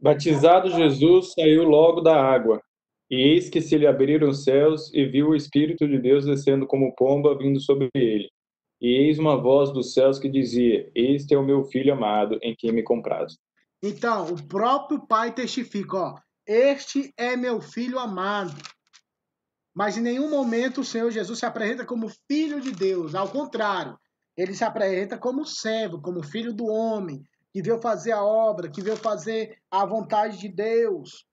[0.00, 2.62] Batizado Jesus saiu logo da água,
[3.10, 6.66] e eis que se lhe abriram os céus, e viu o Espírito de Deus descendo
[6.66, 8.30] como pomba vindo sobre ele.
[8.80, 12.54] E eis uma voz dos céus que dizia: Este é o meu filho amado, em
[12.56, 13.38] quem me comprazo.
[13.82, 16.14] Então, o próprio pai testifica, ó.
[16.46, 18.56] Este é meu filho amado.
[19.74, 23.14] Mas em nenhum momento o Senhor Jesus se apresenta como filho de Deus.
[23.14, 23.96] Ao contrário,
[24.36, 28.82] ele se apresenta como servo, como filho do homem, que veio fazer a obra, que
[28.82, 31.24] veio fazer a vontade de Deus.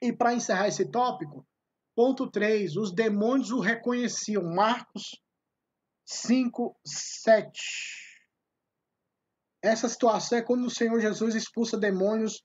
[0.00, 1.46] E para encerrar esse tópico,
[1.94, 4.44] ponto 3, os demônios o reconheciam.
[4.44, 5.20] Marcos
[6.06, 7.60] 5, 7.
[9.60, 12.44] Essa situação é quando o Senhor Jesus expulsa demônios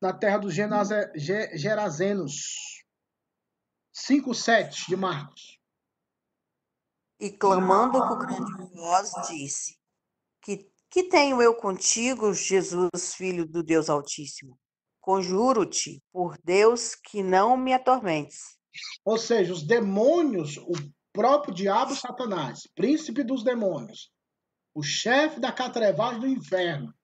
[0.00, 2.32] na terra dos Gerazenos.
[3.92, 5.58] 5, 7 de Marcos.
[7.18, 9.76] E clamando com grande voz, disse:
[10.40, 14.56] Que, que tenho eu contigo, Jesus, filho do Deus Altíssimo?
[15.00, 18.58] Conjuro-te por Deus que não me atormentes.
[19.04, 20.72] Ou seja, os demônios, o
[21.20, 24.10] próprio diabo Satanás, príncipe dos demônios,
[24.74, 26.94] o chefe da catrevagem do inferno,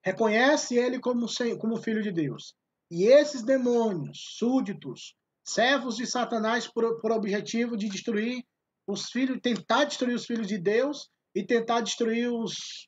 [0.00, 1.26] reconhece ele como,
[1.58, 2.54] como filho de Deus.
[2.88, 8.44] E esses demônios, súditos, servos de Satanás, por, por objetivo de destruir
[8.86, 12.86] os filhos, tentar destruir os filhos de Deus e tentar destruir os,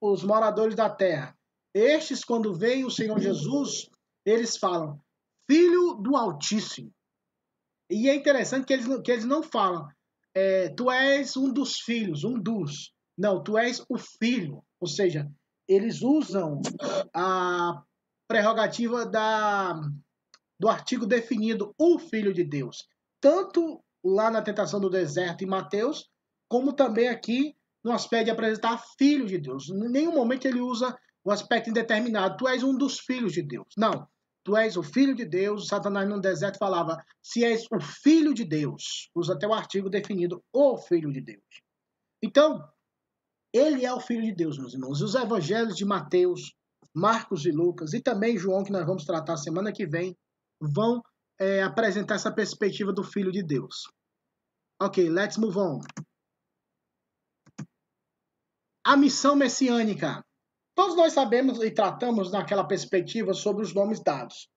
[0.00, 1.36] os moradores da terra.
[1.74, 3.90] Estes, quando veem o Senhor Jesus,
[4.24, 4.98] eles falam,
[5.46, 6.90] Filho do Altíssimo.
[7.90, 9.88] E é interessante que eles, que eles não falam,
[10.34, 12.92] é, tu és um dos filhos, um dos.
[13.18, 14.62] Não, tu és o filho.
[14.80, 15.28] Ou seja,
[15.68, 16.60] eles usam
[17.14, 17.82] a
[18.28, 19.74] prerrogativa da,
[20.58, 22.86] do artigo definido, o filho de Deus.
[23.20, 26.08] Tanto lá na tentação do deserto em Mateus,
[26.48, 29.68] como também aqui no aspecto de apresentar filho de Deus.
[29.68, 32.36] Em nenhum momento ele usa o aspecto indeterminado.
[32.36, 33.66] Tu és um dos filhos de Deus.
[33.76, 34.06] Não.
[34.50, 35.68] Tu és o filho de Deus.
[35.68, 39.08] Satanás no deserto falava: se és o filho de Deus.
[39.14, 41.44] Usa até o artigo definido: o filho de Deus.
[42.20, 42.68] Então,
[43.52, 45.00] ele é o filho de Deus, meus irmãos.
[45.00, 46.52] Os evangelhos de Mateus,
[46.92, 50.16] Marcos e Lucas, e também João, que nós vamos tratar semana que vem,
[50.60, 51.00] vão
[51.38, 53.84] é, apresentar essa perspectiva do filho de Deus.
[54.82, 55.80] Ok, let's move on.
[58.84, 60.24] A missão messiânica.
[60.80, 64.48] Todos nós sabemos e tratamos naquela perspectiva sobre os nomes dados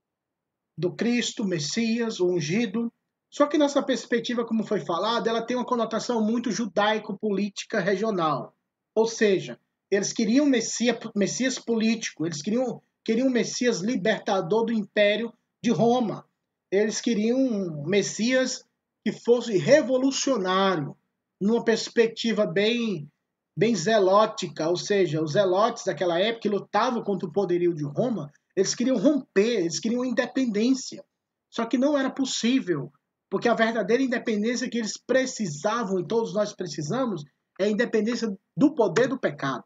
[0.78, 2.90] do Cristo, Messias, o ungido.
[3.30, 8.56] Só que nessa perspectiva, como foi falado, ela tem uma conotação muito judaico-política regional.
[8.96, 9.60] Ou seja,
[9.92, 16.26] eles queriam Messias, Messias político, eles queriam, queriam um Messias libertador do Império de Roma.
[16.72, 18.64] Eles queriam um Messias
[19.04, 20.96] que fosse revolucionário,
[21.42, 23.12] numa perspectiva bem
[23.56, 28.32] bem zelótica, ou seja, os zelotes daquela época que lutavam contra o poderio de Roma,
[28.56, 31.04] eles queriam romper, eles queriam independência.
[31.50, 32.92] Só que não era possível,
[33.30, 37.24] porque a verdadeira independência que eles precisavam e todos nós precisamos
[37.60, 39.66] é a independência do poder do pecado.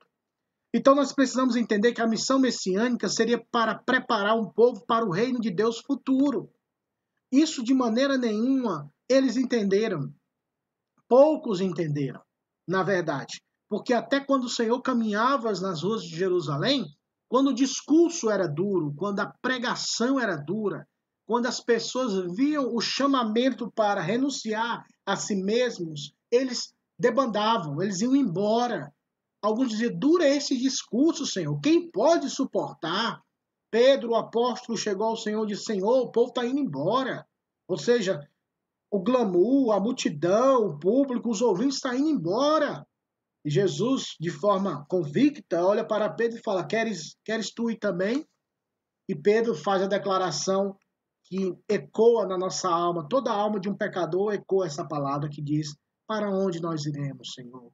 [0.73, 5.11] Então nós precisamos entender que a missão messiânica seria para preparar um povo para o
[5.11, 6.51] reino de Deus futuro.
[7.31, 10.13] Isso de maneira nenhuma eles entenderam.
[11.07, 12.21] Poucos entenderam,
[12.67, 13.41] na verdade.
[13.69, 16.85] Porque até quando o Senhor caminhava nas ruas de Jerusalém,
[17.29, 20.87] quando o discurso era duro, quando a pregação era dura,
[21.27, 28.15] quando as pessoas viam o chamamento para renunciar a si mesmos, eles debandavam, eles iam
[28.15, 28.93] embora.
[29.41, 31.59] Alguns diziam: dura esse discurso, Senhor.
[31.59, 33.21] Quem pode suportar?
[33.69, 37.27] Pedro, o apóstolo, chegou ao Senhor e disse: Senhor, o povo está indo embora.
[37.67, 38.25] Ou seja,
[38.89, 42.87] o glamour, a multidão, o público, os ouvintes estão indo embora.
[43.47, 48.27] E Jesus, de forma convicta, olha para Pedro e fala: Queres, queres tu ir também?
[49.07, 50.77] E Pedro faz a declaração
[51.23, 55.41] que ecoa na nossa alma, toda a alma de um pecador ecoa essa palavra que
[55.41, 55.73] diz:
[56.05, 57.71] Para onde nós iremos, Senhor?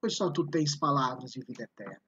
[0.00, 2.00] Pois só tu tens palavras de vida eterna.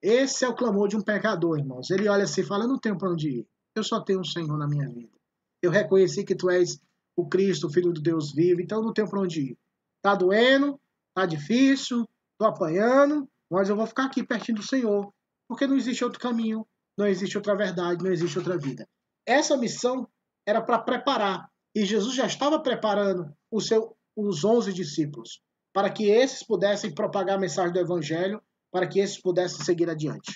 [0.00, 1.90] Esse é o clamor de um pecador, irmãos.
[1.90, 3.48] Ele olha assim e fala: Eu não tenho para onde ir.
[3.76, 5.12] Eu só tenho um Senhor na minha vida.
[5.60, 6.80] Eu reconheci que tu és
[7.14, 9.58] o Cristo, o Filho de Deus vivo, então não tenho para onde ir.
[10.00, 10.80] Tá doendo,
[11.14, 12.08] tá difícil,
[12.44, 15.12] tô apanhando, mas eu vou ficar aqui pertinho do Senhor,
[15.48, 18.86] porque não existe outro caminho, não existe outra verdade, não existe outra vida.
[19.26, 20.06] Essa missão
[20.46, 25.40] era para preparar, e Jesus já estava preparando seu, os onze discípulos,
[25.72, 30.34] para que esses pudessem propagar a mensagem do Evangelho, para que esses pudessem seguir adiante.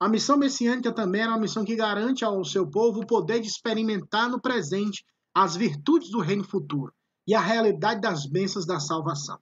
[0.00, 3.48] A missão messiânica também era uma missão que garante ao seu povo o poder de
[3.48, 6.92] experimentar no presente as virtudes do reino futuro
[7.26, 9.38] e a realidade das bênçãos da salvação.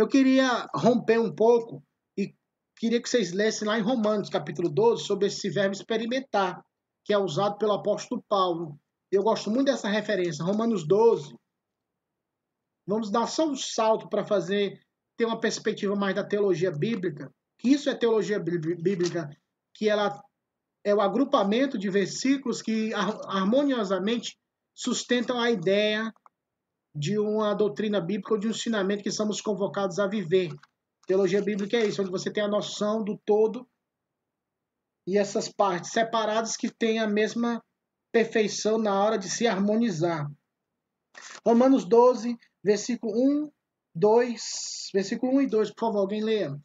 [0.00, 1.84] Eu queria romper um pouco
[2.16, 2.34] e
[2.74, 6.64] queria que vocês lessem lá em Romanos, capítulo 12, sobre esse verbo experimentar,
[7.04, 8.80] que é usado pelo apóstolo Paulo.
[9.12, 11.36] Eu gosto muito dessa referência, Romanos 12.
[12.86, 14.80] Vamos dar só um salto para fazer
[15.18, 19.28] ter uma perspectiva mais da teologia bíblica, que isso é teologia bíblica,
[19.74, 20.18] que ela
[20.82, 24.38] é o agrupamento de versículos que harmoniosamente
[24.74, 26.10] sustentam a ideia
[26.94, 30.52] de uma doutrina bíblica ou de um ensinamento que somos convocados a viver.
[31.06, 33.68] Teologia bíblica é isso, onde você tem a noção do todo
[35.06, 37.62] e essas partes separadas que têm a mesma
[38.12, 40.30] perfeição na hora de se harmonizar.
[41.44, 43.12] Romanos 12, versículo
[43.44, 43.50] 1,
[43.94, 46.56] 2, versículo 1 e 2, por favor, alguém leia.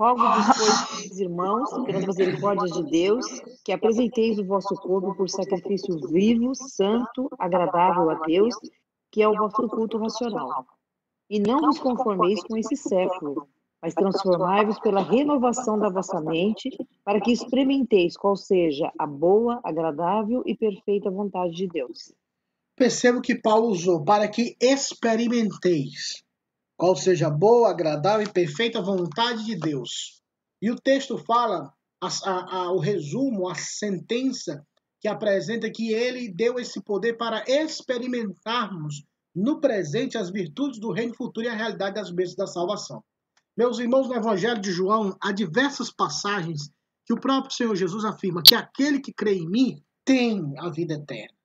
[0.00, 3.26] Rogo-vos, pois, irmãos, pelas misericórdias de Deus,
[3.62, 8.54] que apresenteis o vosso corpo por sacrifício vivo, santo, agradável a Deus,
[9.12, 10.64] que é o vosso culto racional.
[11.28, 13.46] E não vos conformeis com esse século,
[13.82, 16.70] mas transformai-vos pela renovação da vossa mente,
[17.04, 22.10] para que experimenteis qual seja a boa, agradável e perfeita vontade de Deus.
[22.74, 26.24] Percebo que Paulo usou para que experimenteis
[26.80, 30.22] qual seja boa, agradável e perfeita vontade de Deus.
[30.62, 31.70] E o texto fala,
[32.02, 34.66] a, a, a, o resumo, a sentença
[34.98, 39.04] que apresenta que ele deu esse poder para experimentarmos
[39.36, 43.04] no presente as virtudes do reino futuro e a realidade das bênçãos da salvação.
[43.54, 46.70] Meus irmãos, no Evangelho de João, há diversas passagens
[47.04, 50.94] que o próprio Senhor Jesus afirma que aquele que crê em mim tem a vida
[50.94, 51.36] eterna.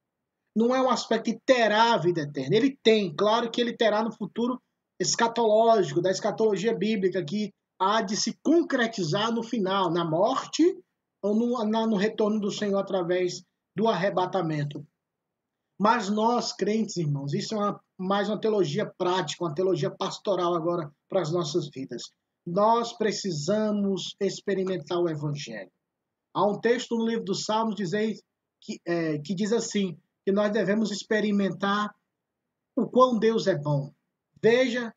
[0.55, 2.55] Não é um aspecto que terá a vida eterna.
[2.55, 4.61] Ele tem, claro que ele terá no futuro
[4.99, 10.63] escatológico, da escatologia bíblica, que há de se concretizar no final, na morte
[11.21, 13.43] ou no, na, no retorno do Senhor através
[13.75, 14.85] do arrebatamento.
[15.77, 20.89] Mas nós, crentes, irmãos, isso é uma, mais uma teologia prática, uma teologia pastoral agora
[21.09, 22.03] para as nossas vidas.
[22.45, 25.71] Nós precisamos experimentar o Evangelho.
[26.33, 28.17] Há um texto no livro dos Salmos dizer,
[28.61, 31.93] que, é, que diz assim, que nós devemos experimentar
[32.75, 33.91] o quão Deus é bom
[34.41, 34.93] veja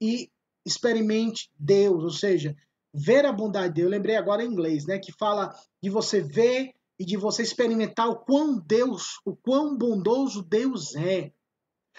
[0.00, 0.30] e
[0.64, 2.54] experimente Deus, ou seja,
[2.94, 3.84] ver a bondade de Deus.
[3.86, 8.08] Eu lembrei agora em inglês, né, que fala de você ver e de você experimentar
[8.08, 11.32] o quão Deus, o quão bondoso Deus é.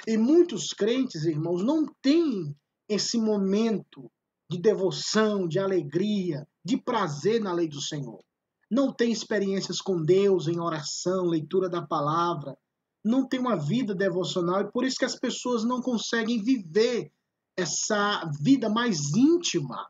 [0.08, 2.56] E muitos crentes, irmãos, não têm
[2.88, 4.12] esse momento
[4.50, 8.24] de devoção, de alegria, de prazer na lei do Senhor.
[8.70, 12.58] Não tem experiências com Deus em oração, leitura da palavra,
[13.04, 17.12] não tem uma vida devocional e por isso que as pessoas não conseguem viver
[17.58, 19.88] essa vida mais íntima.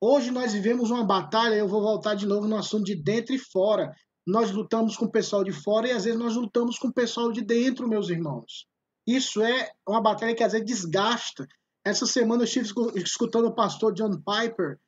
[0.00, 3.38] Hoje nós vivemos uma batalha, eu vou voltar de novo no assunto de dentro e
[3.38, 3.94] fora.
[4.26, 7.32] Nós lutamos com o pessoal de fora e às vezes nós lutamos com o pessoal
[7.32, 8.66] de dentro, meus irmãos.
[9.06, 11.46] Isso é uma batalha que às vezes desgasta.
[11.84, 14.78] Essa semana eu estive escutando o pastor John Piper,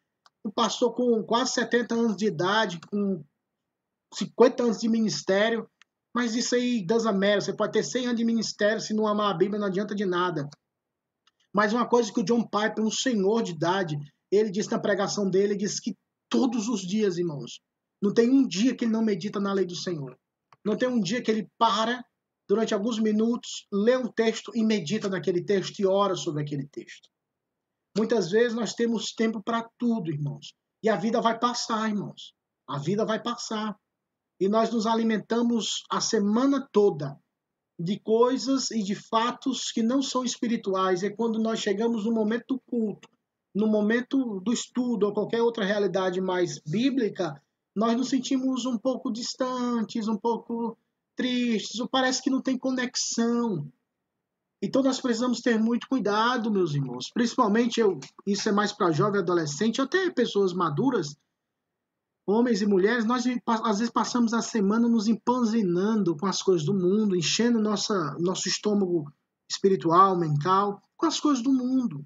[0.45, 3.23] um pastor com quase 70 anos de idade, com
[4.15, 5.69] 50 anos de ministério,
[6.15, 7.43] mas isso aí doesn't matter.
[7.43, 10.05] Você pode ter 100 anos de ministério, se não amar a Bíblia, não adianta de
[10.05, 10.49] nada.
[11.53, 13.97] Mas uma coisa que o John Piper, um senhor de idade,
[14.31, 15.97] ele disse na pregação dele, ele disse que
[16.29, 17.61] todos os dias, irmãos,
[18.03, 20.17] não tem um dia que ele não medita na lei do Senhor.
[20.65, 22.03] Não tem um dia que ele para
[22.49, 27.09] durante alguns minutos, lê um texto e medita naquele texto e ora sobre aquele texto.
[27.97, 30.55] Muitas vezes nós temos tempo para tudo, irmãos.
[30.83, 32.33] E a vida vai passar, irmãos.
[32.67, 33.77] A vida vai passar
[34.41, 37.19] e nós nos alimentamos a semana toda
[37.79, 41.03] de coisas e de fatos que não são espirituais.
[41.03, 43.09] É quando nós chegamos no momento do culto,
[43.55, 47.41] no momento do estudo ou qualquer outra realidade mais bíblica,
[47.75, 50.77] nós nos sentimos um pouco distantes, um pouco
[51.17, 53.71] tristes, ou parece que não tem conexão.
[54.61, 57.11] Então nós precisamos ter muito cuidado, meus irmãos.
[57.13, 61.17] Principalmente eu, isso é mais para jovem, adolescente, até pessoas maduras
[62.29, 66.75] homens e mulheres, nós às vezes passamos a semana nos empanzinando com as coisas do
[66.75, 69.11] mundo, enchendo nossa, nosso estômago
[69.51, 72.05] espiritual, mental, com as coisas do mundo.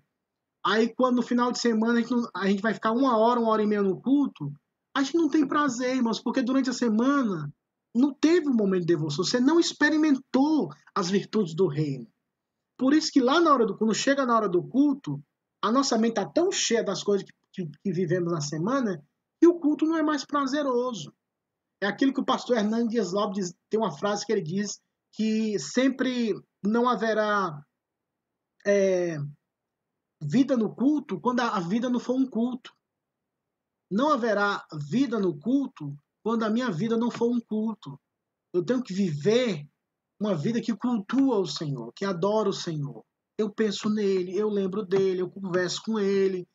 [0.65, 3.51] Aí, quando no final de semana a gente, a gente vai ficar uma hora, uma
[3.51, 4.53] hora e meia no culto,
[4.95, 7.53] a gente não tem prazer, irmãos, porque durante a semana
[7.95, 12.07] não teve um momento de devoção, você não experimentou as virtudes do reino.
[12.79, 15.21] Por isso que lá na hora do quando chega na hora do culto,
[15.61, 19.03] a nossa mente está tão cheia das coisas que, que, que vivemos na semana
[19.43, 21.13] e o culto não é mais prazeroso.
[21.83, 24.81] É aquilo que o pastor Hernandes Lopes tem uma frase que ele diz
[25.13, 26.33] que sempre
[26.65, 27.61] não haverá
[28.65, 29.19] é,
[30.23, 32.73] vida no culto quando a vida não for um culto.
[33.91, 35.93] Não haverá vida no culto
[36.23, 38.01] quando a minha vida não for um culto.
[38.55, 39.67] Eu tenho que viver
[40.21, 43.05] uma vida que cultua o Senhor, que adora o Senhor.
[43.37, 46.47] Eu penso nele, eu lembro dele, eu converso com ele.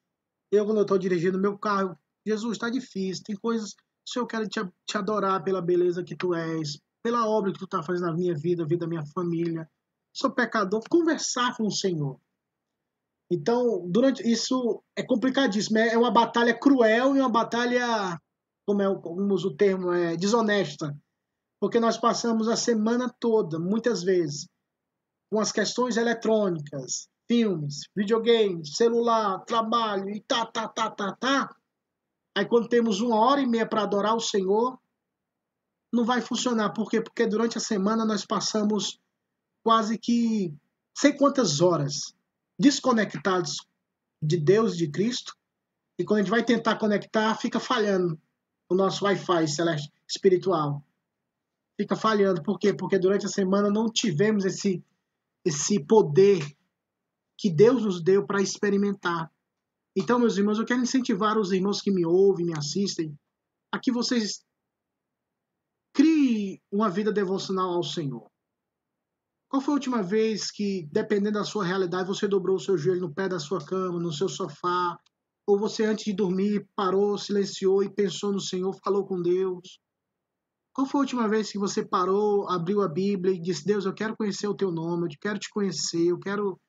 [0.50, 1.98] Eu, quando eu estou dirigindo meu carro,
[2.28, 3.74] Jesus, está difícil, tem coisas.
[4.06, 7.66] Senhor, eu quero te, te adorar pela beleza que tu és, pela obra que tu
[7.66, 9.70] está fazendo na minha vida, vida da minha família.
[10.14, 12.20] Sou pecador, conversar com o Senhor.
[13.32, 15.78] Então, durante isso é complicadíssimo.
[15.78, 18.20] É uma batalha cruel e uma batalha,
[18.66, 20.94] como é como o termo, é desonesta.
[21.60, 24.48] Porque nós passamos a semana toda, muitas vezes,
[25.32, 31.56] com as questões eletrônicas, filmes, videogames, celular, trabalho e tá, tá, tá, tá, tá.
[32.38, 34.80] Aí quando temos uma hora e meia para adorar o Senhor,
[35.92, 36.70] não vai funcionar.
[36.70, 37.02] Por quê?
[37.02, 39.00] Porque durante a semana nós passamos
[39.64, 40.54] quase que
[40.96, 42.14] sei quantas horas
[42.60, 43.56] desconectados
[44.22, 45.36] de Deus de Cristo.
[45.98, 48.22] E quando a gente vai tentar conectar, fica falhando
[48.70, 50.86] o nosso Wi-Fi celeste espiritual.
[51.76, 52.44] Fica falhando.
[52.44, 52.72] Por quê?
[52.72, 54.86] Porque durante a semana não tivemos esse,
[55.44, 56.46] esse poder
[57.36, 59.32] que Deus nos deu para experimentar.
[60.00, 63.18] Então, meus irmãos, eu quero incentivar os irmãos que me ouvem, me assistem,
[63.74, 64.46] a que vocês
[65.92, 68.30] criem uma vida devocional ao Senhor.
[69.50, 73.02] Qual foi a última vez que, dependendo da sua realidade, você dobrou o seu joelho
[73.02, 74.96] no pé da sua cama, no seu sofá,
[75.48, 79.80] ou você antes de dormir parou, silenciou e pensou no Senhor, falou com Deus?
[80.76, 83.96] Qual foi a última vez que você parou, abriu a Bíblia e disse: Deus, eu
[83.96, 86.60] quero conhecer o Teu nome, eu quero te conhecer, eu quero,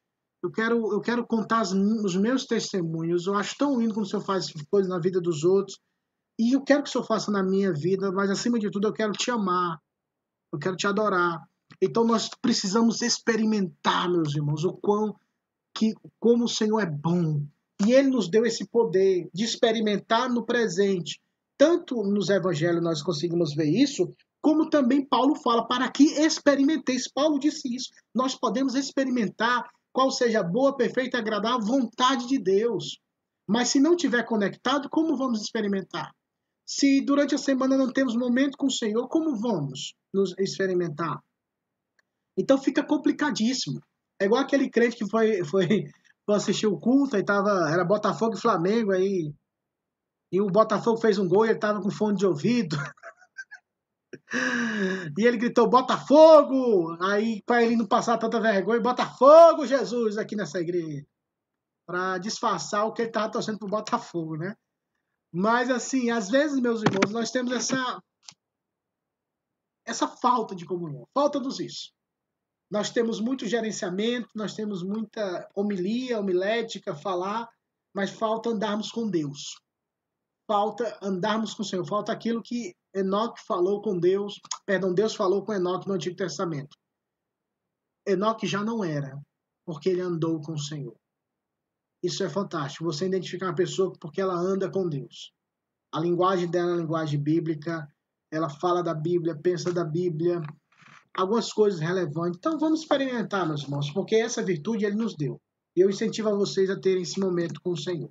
[0.43, 3.26] eu quero, eu quero contar os meus testemunhos.
[3.26, 5.78] Eu acho tão lindo quando o Senhor faz coisas na vida dos outros
[6.39, 8.93] e eu quero que o Senhor faça na minha vida, mas acima de tudo eu
[8.93, 9.78] quero te amar,
[10.53, 11.43] eu quero te adorar.
[11.82, 15.16] Então nós precisamos experimentar, meus irmãos, o quão
[15.74, 17.45] que como o Senhor é bom.
[17.84, 21.20] E ele nos deu esse poder de experimentar no presente.
[21.57, 27.11] Tanto nos evangelhos nós conseguimos ver isso, como também Paulo fala para que experimenteis.
[27.12, 27.91] Paulo disse isso.
[28.14, 29.68] Nós podemos experimentar
[29.99, 33.01] qual seja a boa, perfeita agradável vontade de Deus.
[33.44, 36.14] Mas se não tiver conectado, como vamos experimentar?
[36.64, 41.18] Se durante a semana não temos momento com o Senhor, como vamos nos experimentar?
[42.36, 43.80] Então fica complicadíssimo.
[44.20, 45.90] É igual aquele crente que foi, foi,
[46.28, 49.34] assistir o culto e tava, era Botafogo e Flamengo aí.
[50.30, 52.76] E o Botafogo fez um gol e ele tava com fone de ouvido.
[55.18, 56.97] E ele gritou Botafogo!
[57.03, 61.07] Aí para ele não passar tanta vergonha, Botafogo, Jesus, aqui nessa igreja.
[61.87, 64.55] Para disfarçar o que ele tava torcendo pro Botafogo, né?
[65.33, 68.03] Mas assim, às vezes, meus irmãos, nós temos essa
[69.87, 71.09] essa falta de comunhão.
[71.14, 71.91] Falta-nos isso.
[72.70, 77.49] Nós temos muito gerenciamento, nós temos muita homilia, homilética, falar,
[77.95, 79.59] mas falta andarmos com Deus.
[80.47, 81.87] Falta andarmos com o Senhor.
[81.87, 86.76] Falta aquilo que Enoque falou com Deus, perdão, Deus falou com Enoque no Antigo Testamento.
[88.07, 89.18] Enoque já não era,
[89.64, 90.96] porque ele andou com o Senhor.
[92.03, 92.84] Isso é fantástico.
[92.84, 95.32] Você identificar uma pessoa porque ela anda com Deus.
[95.92, 97.88] A linguagem dela é a linguagem bíblica.
[98.30, 100.40] Ela fala da Bíblia, pensa da Bíblia,
[101.14, 102.38] algumas coisas relevantes.
[102.38, 105.40] Então vamos experimentar, meus irmãos, porque essa virtude ele nos deu.
[105.74, 108.11] E eu incentivo a vocês a terem esse momento com o Senhor.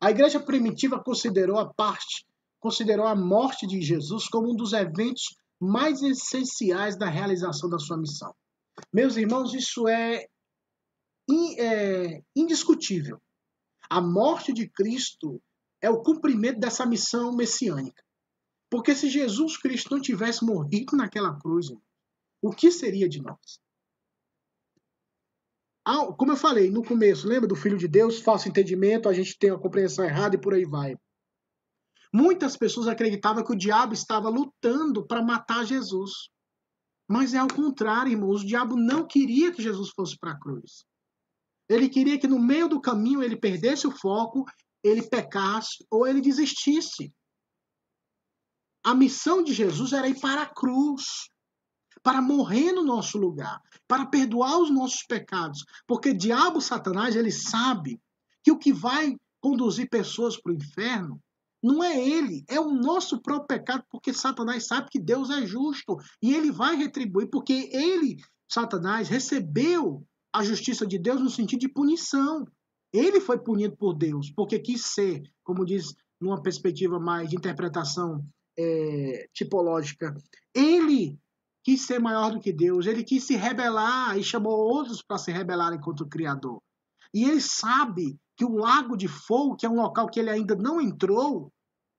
[0.00, 2.26] A igreja primitiva considerou a parte,
[2.64, 7.98] considerou a morte de Jesus como um dos eventos mais essenciais da realização da sua
[7.98, 8.34] missão.
[8.90, 10.26] Meus irmãos, isso é,
[11.58, 13.20] é indiscutível.
[13.90, 15.42] A morte de Cristo
[15.78, 18.02] é o cumprimento dessa missão messiânica.
[18.70, 21.66] Porque se Jesus Cristo não tivesse morrido naquela cruz,
[22.40, 23.60] o que seria de nós?
[26.16, 29.50] Como eu falei no começo, lembra do Filho de Deus, falso entendimento, a gente tem
[29.50, 30.96] a compreensão errada e por aí vai.
[32.14, 36.28] Muitas pessoas acreditavam que o diabo estava lutando para matar Jesus.
[37.08, 38.42] Mas é ao contrário, irmãos.
[38.42, 40.84] O diabo não queria que Jesus fosse para a cruz.
[41.68, 44.44] Ele queria que no meio do caminho ele perdesse o foco,
[44.80, 47.12] ele pecasse ou ele desistisse.
[48.84, 51.28] A missão de Jesus era ir para a cruz,
[52.00, 58.00] para morrer no nosso lugar, para perdoar os nossos pecados, porque diabo Satanás, ele sabe
[58.40, 61.20] que o que vai conduzir pessoas para o inferno
[61.64, 65.96] não é ele, é o nosso próprio pecado, porque Satanás sabe que Deus é justo
[66.22, 71.68] e ele vai retribuir, porque ele, Satanás, recebeu a justiça de Deus no sentido de
[71.68, 72.44] punição.
[72.92, 78.22] Ele foi punido por Deus, porque quis ser, como diz numa perspectiva mais de interpretação
[78.58, 80.14] é, tipológica.
[80.54, 81.18] Ele
[81.64, 85.32] quis ser maior do que Deus, ele quis se rebelar e chamou outros para se
[85.32, 86.60] rebelarem contra o Criador.
[87.14, 90.54] E ele sabe que o lago de fogo, que é um local que ele ainda
[90.54, 91.50] não entrou,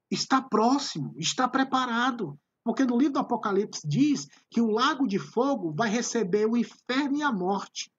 [0.09, 2.37] está próximo, está preparado.
[2.63, 7.17] Porque no livro do Apocalipse diz que o lago de fogo vai receber o inferno
[7.17, 7.91] e a morte.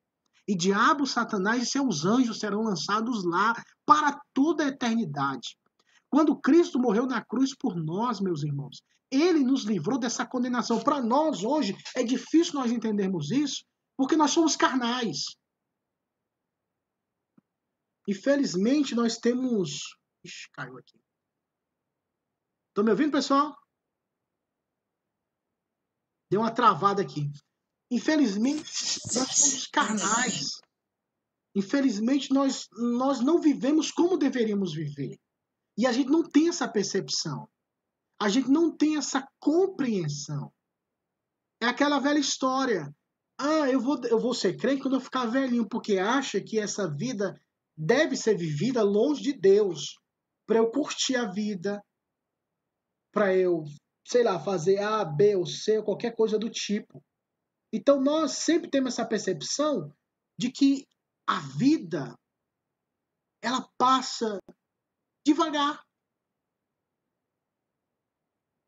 [0.49, 3.55] E diabo, Satanás e seus anjos serão lançados lá
[3.85, 5.57] para toda a eternidade.
[6.09, 10.81] Quando Cristo morreu na cruz por nós, meus irmãos, ele nos livrou dessa condenação.
[10.81, 13.65] Para nós, hoje, é difícil nós entendermos isso,
[13.97, 15.37] porque nós somos carnais.
[18.09, 19.97] Infelizmente, nós temos.
[20.25, 20.99] Ixi, caiu aqui.
[22.77, 23.57] Estão me ouvindo, pessoal?
[26.31, 27.33] Deu uma travada aqui.
[27.91, 28.61] Infelizmente,
[29.15, 30.61] nós somos carnais.
[31.55, 35.19] Infelizmente, nós, nós não vivemos como deveríamos viver.
[35.79, 37.49] E a gente não tem essa percepção.
[38.21, 40.53] A gente não tem essa compreensão.
[41.63, 42.95] É aquela velha história.
[43.39, 46.95] Ah, eu vou, eu vou ser crente quando eu ficar velhinho, porque acha que essa
[46.95, 47.41] vida
[47.75, 49.99] deve ser vivida longe de Deus.
[50.47, 51.83] Para eu curtir a vida,
[53.17, 53.65] para eu,
[54.07, 57.03] sei lá, fazer A, B ou C, ou qualquer coisa do tipo.
[57.73, 59.91] Então nós sempre temos essa percepção
[60.39, 60.87] de que
[61.27, 62.15] a vida
[63.43, 64.39] ela passa
[65.27, 65.83] devagar.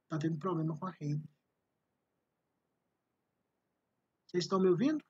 [0.09, 1.29] Tá tendo problema com a rede.
[4.29, 5.05] Vocês estão me ouvindo?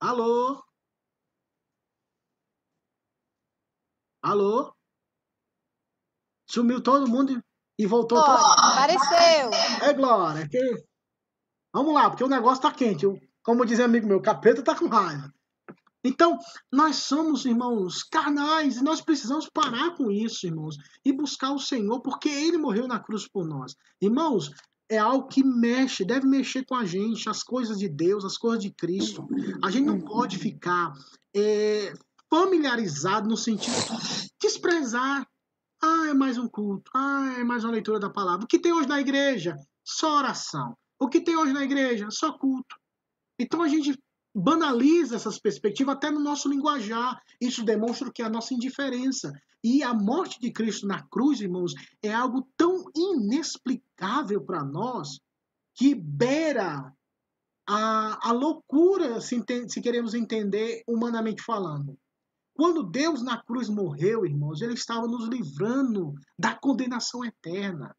[0.00, 0.65] Alô?
[4.26, 4.74] Alô?
[6.50, 7.40] Sumiu todo mundo
[7.78, 9.50] e voltou Glória, apareceu.
[9.88, 10.48] É, Glória.
[10.48, 10.84] Que...
[11.72, 13.06] Vamos lá, porque o negócio tá quente.
[13.40, 15.32] Como dizia amigo meu, o capeta tá com raiva.
[16.02, 16.36] Então,
[16.72, 22.00] nós somos, irmãos, carnais, e nós precisamos parar com isso, irmãos, e buscar o Senhor,
[22.00, 23.76] porque Ele morreu na cruz por nós.
[24.00, 24.50] Irmãos,
[24.88, 28.60] é algo que mexe, deve mexer com a gente, as coisas de Deus, as coisas
[28.60, 29.24] de Cristo.
[29.62, 30.92] A gente não pode ficar
[31.32, 31.92] é,
[32.30, 35.26] familiarizado no sentido de desprezar.
[35.82, 36.90] Ah, é mais um culto.
[36.94, 38.44] Ah, é mais uma leitura da palavra.
[38.44, 39.56] O que tem hoje na igreja?
[39.84, 40.76] Só oração.
[40.98, 42.10] O que tem hoje na igreja?
[42.10, 42.76] Só culto.
[43.38, 43.98] Então a gente
[44.34, 47.20] banaliza essas perspectivas até no nosso linguajar.
[47.40, 49.32] Isso demonstra que a nossa indiferença.
[49.62, 51.72] E a morte de Cristo na cruz, irmãos,
[52.02, 55.20] é algo tão inexplicável para nós
[55.74, 56.92] que beira
[57.68, 61.98] a, a loucura, se, se queremos entender humanamente falando.
[62.56, 67.94] Quando Deus na cruz morreu, irmãos, ele estava nos livrando da condenação eterna.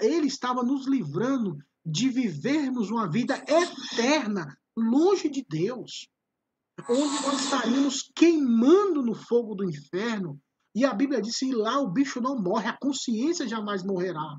[0.00, 6.08] Ele estava nos livrando de vivermos uma vida eterna longe de Deus,
[6.88, 10.40] onde nós estaríamos queimando no fogo do inferno.
[10.72, 14.38] E a Bíblia diz que lá o bicho não morre, a consciência jamais morrerá.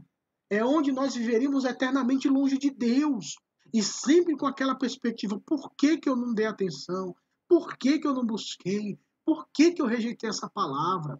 [0.50, 3.36] É onde nós viveríamos eternamente longe de Deus.
[3.74, 7.14] E sempre com aquela perspectiva: por que, que eu não dei atenção?
[7.50, 9.00] Por que, que eu não busquei?
[9.26, 11.20] Por que, que eu rejeitei essa palavra?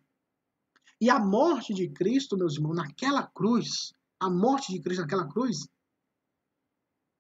[1.02, 5.68] E a morte de Cristo, meus irmãos, naquela cruz, a morte de Cristo naquela cruz,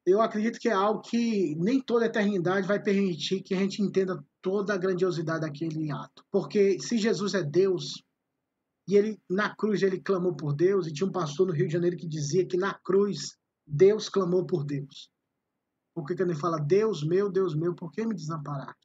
[0.05, 3.81] eu acredito que é algo que nem toda a eternidade vai permitir que a gente
[3.81, 6.23] entenda toda a grandiosidade daquele ato.
[6.31, 8.03] Porque se Jesus é Deus,
[8.87, 11.73] e ele na cruz ele clamou por Deus, e tinha um pastor no Rio de
[11.73, 15.09] Janeiro que dizia que na cruz Deus clamou por Deus.
[15.95, 18.75] Por que, que ele fala, Deus meu, Deus meu, por que me desamparar?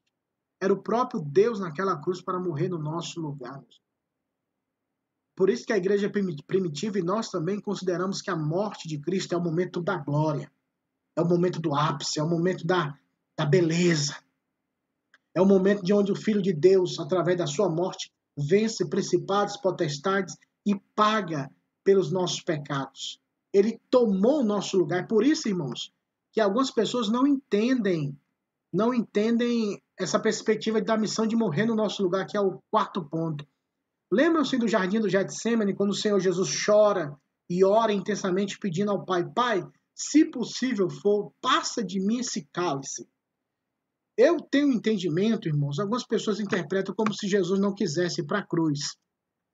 [0.64, 3.62] Era o próprio Deus naquela cruz para morrer no nosso lugar.
[5.36, 8.98] Por isso que a igreja é primitiva e nós também consideramos que a morte de
[8.98, 10.50] Cristo é o momento da glória.
[11.14, 12.98] É o momento do ápice, é o momento da,
[13.36, 14.16] da beleza.
[15.34, 19.58] É o momento de onde o Filho de Deus, através da sua morte, vence principados,
[19.58, 20.34] potestades
[20.64, 21.50] e paga
[21.84, 23.20] pelos nossos pecados.
[23.52, 25.06] Ele tomou o nosso lugar.
[25.06, 25.92] Por isso, irmãos,
[26.32, 28.18] que algumas pessoas não entendem,
[28.72, 33.05] não entendem essa perspectiva da missão de morrer no nosso lugar, que é o quarto
[33.09, 33.47] ponto.
[34.12, 37.16] Lembram-se do jardim do Getsemane, quando o Senhor Jesus chora
[37.49, 39.62] e ora intensamente pedindo ao Pai, Pai,
[39.95, 43.09] se possível for, passa de mim esse cálice.
[44.16, 48.47] Eu tenho entendimento, irmãos, algumas pessoas interpretam como se Jesus não quisesse ir para a
[48.47, 48.97] cruz.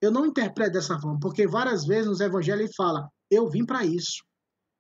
[0.03, 3.84] Eu não interpreto dessa forma, porque várias vezes nos evangelhos ele fala: Eu vim para
[3.84, 4.22] isso.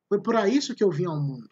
[0.08, 1.48] Foi por isso que eu vim ao mundo.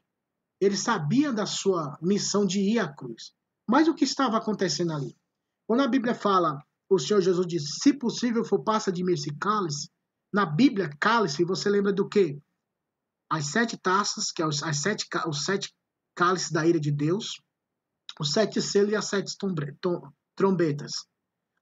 [0.61, 3.33] Ele sabia da sua missão de ir à cruz.
[3.69, 5.15] Mas o que estava acontecendo ali?
[5.67, 6.59] Quando a Bíblia fala,
[6.89, 9.91] o Senhor Jesus diz: Se possível for, passa de mim esse cálice.
[10.33, 12.41] Na Bíblia, cálice, você lembra do quê?
[13.31, 15.75] as sete taças, que é os, sete, os sete
[16.15, 17.41] cálices da ira de Deus,
[18.19, 19.37] os sete selos e as sete
[20.35, 20.93] trombetas.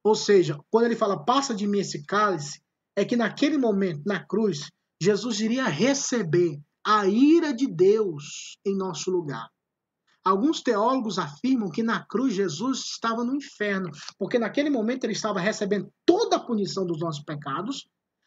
[0.05, 2.63] Ou seja, quando ele fala, passa de mim esse cálice,
[2.95, 9.11] é que naquele momento, na cruz, Jesus iria receber a ira de Deus em nosso
[9.11, 9.49] lugar.
[10.27, 15.39] Alguns teólogos afirmam que na cruz Jesus estava no inferno, porque naquele momento ele estava
[15.39, 17.87] recebendo toda a punição dos nossos pecados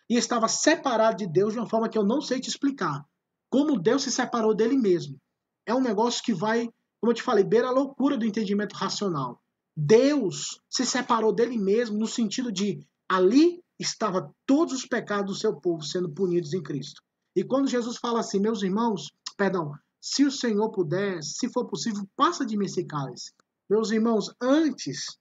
[0.09, 3.03] e estava separado de Deus de uma forma que eu não sei te explicar
[3.49, 5.17] como Deus se separou dele mesmo.
[5.65, 6.69] É um negócio que vai,
[7.01, 9.41] como eu te falei, beira a loucura do entendimento racional.
[9.75, 12.79] Deus se separou dele mesmo no sentido de
[13.09, 17.01] ali estava todos os pecados do seu povo sendo punidos em Cristo.
[17.35, 22.07] E quando Jesus fala assim, meus irmãos, perdão, se o Senhor puder, se for possível,
[22.15, 23.33] passa de mim esse cálice.
[23.69, 25.17] Meus irmãos, antes,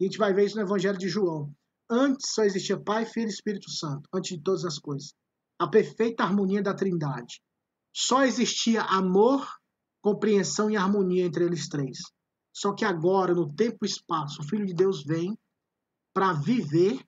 [0.00, 1.54] a gente vai ver isso no Evangelho de João,
[1.88, 5.14] antes só existia Pai, Filho e Espírito Santo, antes de todas as coisas.
[5.58, 7.40] A perfeita harmonia da Trindade.
[7.94, 9.46] Só existia amor,
[10.00, 11.98] compreensão e harmonia entre eles três.
[12.52, 15.38] Só que agora, no tempo e espaço, o Filho de Deus vem
[16.12, 17.00] para viver,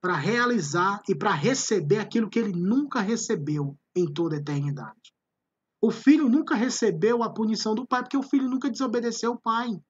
[0.00, 5.14] para realizar e para receber aquilo que ele nunca recebeu em toda a eternidade.
[5.80, 9.80] O filho nunca recebeu a punição do pai, porque o filho nunca desobedeceu o pai.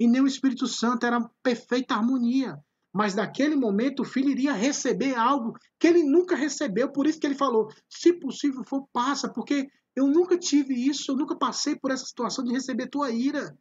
[0.00, 2.58] E nem o Espírito Santo era perfeita harmonia.
[2.92, 6.90] Mas naquele momento o filho iria receber algo que ele nunca recebeu.
[6.92, 11.16] Por isso que ele falou: se possível for, passa, porque eu nunca tive isso, eu
[11.16, 13.56] nunca passei por essa situação de receber tua ira,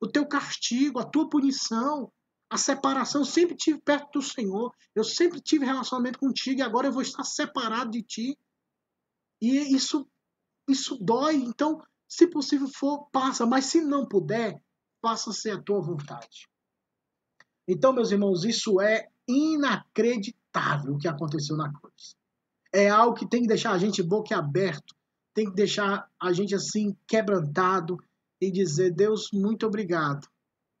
[0.00, 2.10] o teu castigo, a tua punição,
[2.50, 3.20] a separação.
[3.20, 7.02] Eu sempre tive perto do Senhor, eu sempre tive relacionamento contigo e agora eu vou
[7.02, 8.38] estar separado de ti.
[9.40, 10.08] E isso
[10.68, 11.36] isso dói.
[11.36, 13.46] Então, se possível for, passa.
[13.46, 14.60] Mas se não puder,
[15.32, 16.48] ser a tua vontade.
[17.66, 22.14] Então, meus irmãos, isso é inacreditável o que aconteceu na cruz.
[22.72, 24.94] É algo que tem que deixar a gente boca aberto,
[25.34, 27.96] tem que deixar a gente assim quebrantado
[28.40, 30.26] e dizer: Deus, muito obrigado.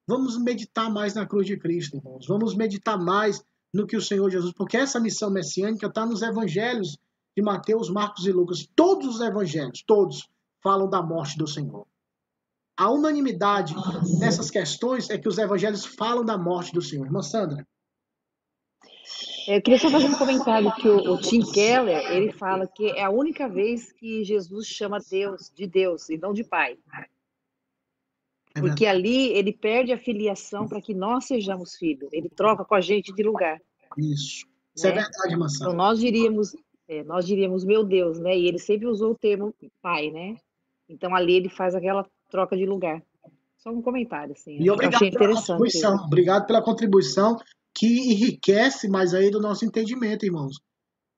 [0.06, 2.26] Vamos meditar mais na cruz de Cristo, irmãos.
[2.26, 6.98] Vamos meditar mais no que o Senhor Jesus, porque essa missão messiânica está nos evangelhos
[7.36, 10.28] de Mateus, Marcos e Lucas, todos os evangelhos, todos
[10.62, 11.86] falam da morte do Senhor.
[12.76, 13.74] A unanimidade
[14.18, 17.04] nessas questões é que os evangelhos falam da morte do Senhor.
[17.04, 17.66] Irmã Sandra.
[19.46, 23.02] Eu queria só fazer um comentário que o, o, Tim Keller, ele fala que é
[23.02, 26.78] a única vez que Jesus chama Deus de Deus e não de Pai.
[28.54, 32.08] É Porque ali ele perde a filiação para que nós sejamos filhos.
[32.12, 33.60] Ele troca com a gente de lugar.
[33.98, 34.46] Isso.
[34.76, 35.00] Isso é né?
[35.00, 35.64] é verdade, Maçã.
[35.64, 36.54] Então nós diríamos,
[36.92, 38.36] é, nós diríamos, meu Deus, né?
[38.36, 40.36] E ele sempre usou o termo pai, né?
[40.88, 43.02] Então ali ele faz aquela troca de lugar.
[43.56, 44.58] Só um comentário, assim.
[44.60, 45.96] E obrigado achei pela contribuição.
[46.04, 47.36] Obrigado pela contribuição
[47.74, 50.56] que enriquece mais aí do nosso entendimento, irmãos.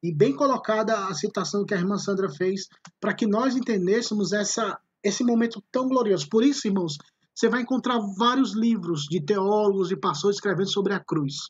[0.03, 2.69] E bem colocada a citação que a irmã Sandra fez
[3.01, 6.29] para que nós entendêssemos essa, esse momento tão glorioso.
[6.29, 6.99] Por isso, irmãos,
[7.35, 11.49] você vai encontrar vários livros de teólogos e pastores escrevendo sobre a cruz.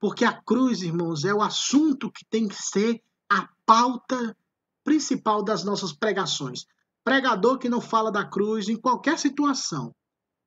[0.00, 4.36] Porque a cruz, irmãos, é o assunto que tem que ser a pauta
[4.84, 6.64] principal das nossas pregações.
[7.04, 9.94] Pregador que não fala da cruz em qualquer situação,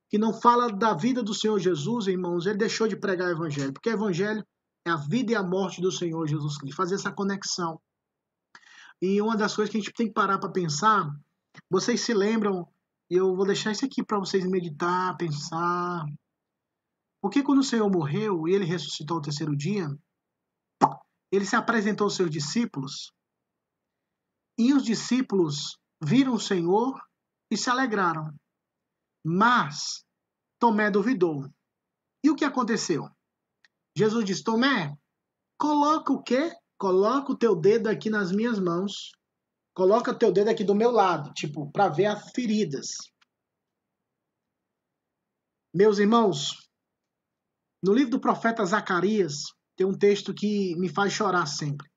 [0.09, 3.73] que não fala da vida do Senhor Jesus, irmãos, ele deixou de pregar o evangelho,
[3.73, 4.45] porque o evangelho
[4.85, 7.79] é a vida e a morte do Senhor Jesus Cristo, fazer essa conexão.
[9.01, 11.09] E uma das coisas que a gente tem que parar para pensar,
[11.69, 12.67] vocês se lembram,
[13.09, 16.05] eu vou deixar isso aqui para vocês meditar, pensar,
[17.21, 19.87] porque quando o Senhor morreu e ele ressuscitou ao terceiro dia,
[21.31, 23.13] ele se apresentou aos seus discípulos
[24.57, 27.01] e os discípulos viram o Senhor
[27.49, 28.33] e se alegraram.
[29.25, 30.03] Mas
[30.59, 31.49] Tomé duvidou.
[32.23, 33.09] E o que aconteceu?
[33.97, 34.95] Jesus disse: Tomé,
[35.57, 36.55] coloca o quê?
[36.77, 39.11] Coloca o teu dedo aqui nas minhas mãos.
[39.73, 42.89] Coloca o teu dedo aqui do meu lado, tipo, para ver as feridas.
[45.73, 46.60] Meus irmãos,
[47.83, 51.89] no livro do profeta Zacarias, tem um texto que me faz chorar sempre.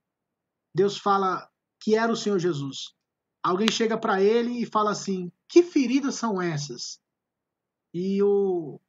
[0.75, 1.49] Deus fala
[1.81, 2.95] que era o Senhor Jesus.
[3.43, 6.99] Alguém chega para ele e fala assim: Que feridas são essas?
[7.93, 8.81] E o,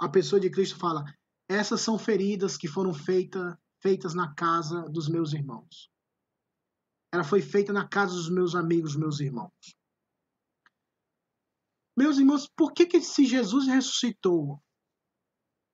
[0.00, 1.04] a pessoa de Cristo fala:
[1.48, 5.90] Essas são feridas que foram feita, feitas na casa dos meus irmãos.
[7.12, 9.52] Ela foi feita na casa dos meus amigos, meus irmãos.
[11.98, 14.62] Meus irmãos, por que, que se Jesus ressuscitou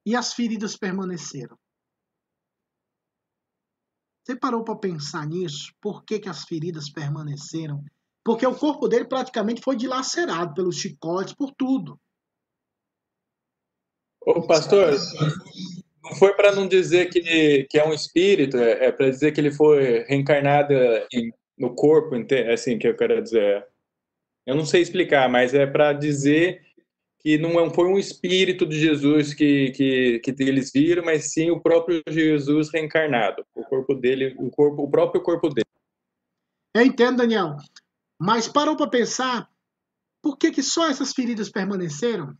[0.08, 1.54] e as feridas permaneceram.
[4.24, 5.70] Você parou para pensar nisso?
[5.82, 7.84] Por que, que as feridas permaneceram?
[8.24, 12.00] Porque o corpo dele praticamente foi dilacerado pelos chicotes, por tudo.
[14.22, 14.94] Ô, pastor,
[16.02, 19.42] não foi para não dizer que, que é um espírito, é, é para dizer que
[19.42, 20.72] ele foi reencarnado
[21.12, 22.14] em, no corpo,
[22.50, 23.66] assim que eu quero dizer.
[24.46, 26.66] Eu não sei explicar, mas é para dizer
[27.20, 31.50] que não é foi um espírito de Jesus que, que, que eles viram, mas sim
[31.50, 35.66] o próprio Jesus reencarnado, o corpo dele, o corpo, o próprio corpo dele.
[36.74, 37.56] Eu entendo, Daniel.
[38.20, 39.48] Mas parou para pensar
[40.22, 42.36] por que, que só essas feridas permaneceram?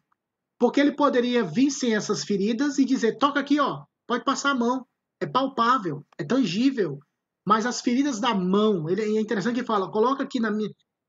[0.59, 4.55] Porque ele poderia vir sem essas feridas e dizer: toca aqui, ó, pode passar a
[4.55, 4.87] mão.
[5.21, 6.99] É palpável, é tangível.
[7.47, 10.51] Mas as feridas da mão, ele é interessante que fala: coloca aqui na,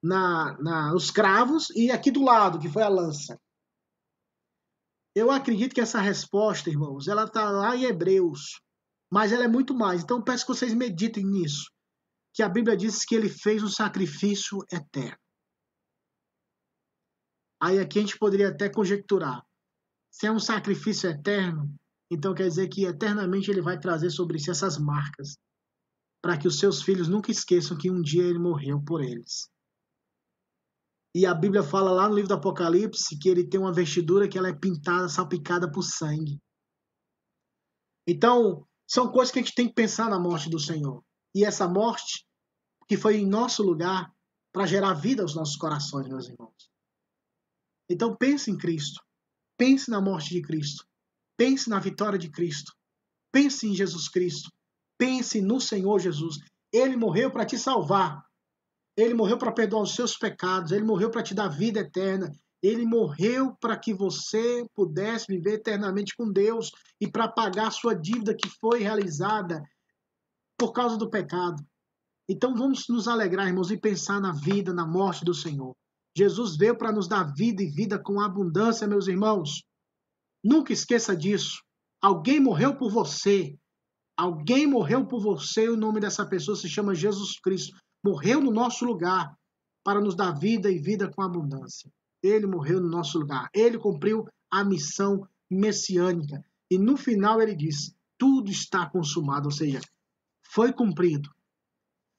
[0.02, 3.40] na, na, os cravos e aqui do lado, que foi a lança.
[5.16, 8.62] Eu acredito que essa resposta, irmãos, ela está lá em Hebreus,
[9.12, 10.04] mas ela é muito mais.
[10.04, 11.72] Então peço que vocês meditem nisso,
[12.34, 15.18] que a Bíblia diz que ele fez um sacrifício eterno.
[17.62, 19.44] Aí aqui a gente poderia até conjecturar.
[20.12, 21.74] Se é um sacrifício eterno,
[22.10, 25.38] então quer dizer que eternamente ele vai trazer sobre si essas marcas,
[26.22, 29.50] para que os seus filhos nunca esqueçam que um dia ele morreu por eles.
[31.16, 34.38] E a Bíblia fala lá no livro do Apocalipse que ele tem uma vestidura que
[34.38, 36.40] ela é pintada, salpicada por sangue.
[38.08, 41.04] Então, são coisas que a gente tem que pensar na morte do Senhor.
[41.36, 42.26] E essa morte,
[42.88, 44.12] que foi em nosso lugar,
[44.52, 46.70] para gerar vida aos nossos corações, meus irmãos.
[47.90, 49.02] Então, pense em Cristo.
[49.58, 50.86] Pense na morte de Cristo.
[51.38, 52.72] Pense na vitória de Cristo.
[53.32, 54.50] Pense em Jesus Cristo.
[54.98, 56.38] Pense no Senhor Jesus.
[56.72, 58.24] Ele morreu para te salvar.
[59.00, 60.74] Ele morreu para perdoar os seus pecados.
[60.74, 62.30] Ele morreu para te dar vida eterna.
[62.62, 67.96] Ele morreu para que você pudesse viver eternamente com Deus e para pagar a sua
[67.96, 69.64] dívida que foi realizada
[70.58, 71.64] por causa do pecado.
[72.28, 75.74] Então vamos nos alegrar, irmãos, e pensar na vida, na morte do Senhor.
[76.16, 79.64] Jesus veio para nos dar vida e vida com abundância, meus irmãos.
[80.44, 81.64] Nunca esqueça disso.
[82.02, 83.58] Alguém morreu por você.
[84.18, 87.78] Alguém morreu por você o nome dessa pessoa se chama Jesus Cristo.
[88.04, 89.38] Morreu no nosso lugar
[89.84, 91.92] para nos dar vida e vida com abundância.
[92.22, 93.50] Ele morreu no nosso lugar.
[93.54, 96.44] Ele cumpriu a missão messiânica.
[96.70, 99.80] E no final ele diz: tudo está consumado, ou seja,
[100.42, 101.34] foi cumprido,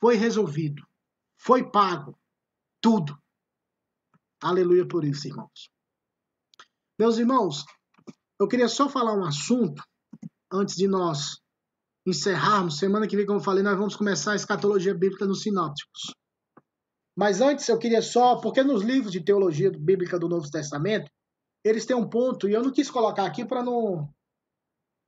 [0.00, 0.86] foi resolvido,
[1.36, 2.18] foi pago,
[2.80, 3.20] tudo.
[4.42, 5.70] Aleluia por isso, irmãos.
[6.98, 7.64] Meus irmãos,
[8.38, 9.84] eu queria só falar um assunto
[10.50, 11.39] antes de nós
[12.10, 12.78] encerrarmos.
[12.78, 16.14] Semana que vem, como eu falei, nós vamos começar a escatologia bíblica nos sinópticos.
[17.16, 21.10] Mas antes eu queria só, porque nos livros de teologia bíblica do Novo Testamento,
[21.64, 24.08] eles têm um ponto, e eu não quis colocar aqui para não.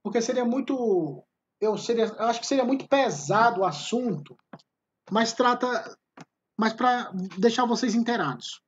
[0.03, 1.24] Porque seria muito.
[1.61, 4.36] Eu, seria, eu acho que seria muito pesado o assunto,
[5.11, 5.96] mas trata.
[6.59, 8.61] Mas para deixar vocês inteirados.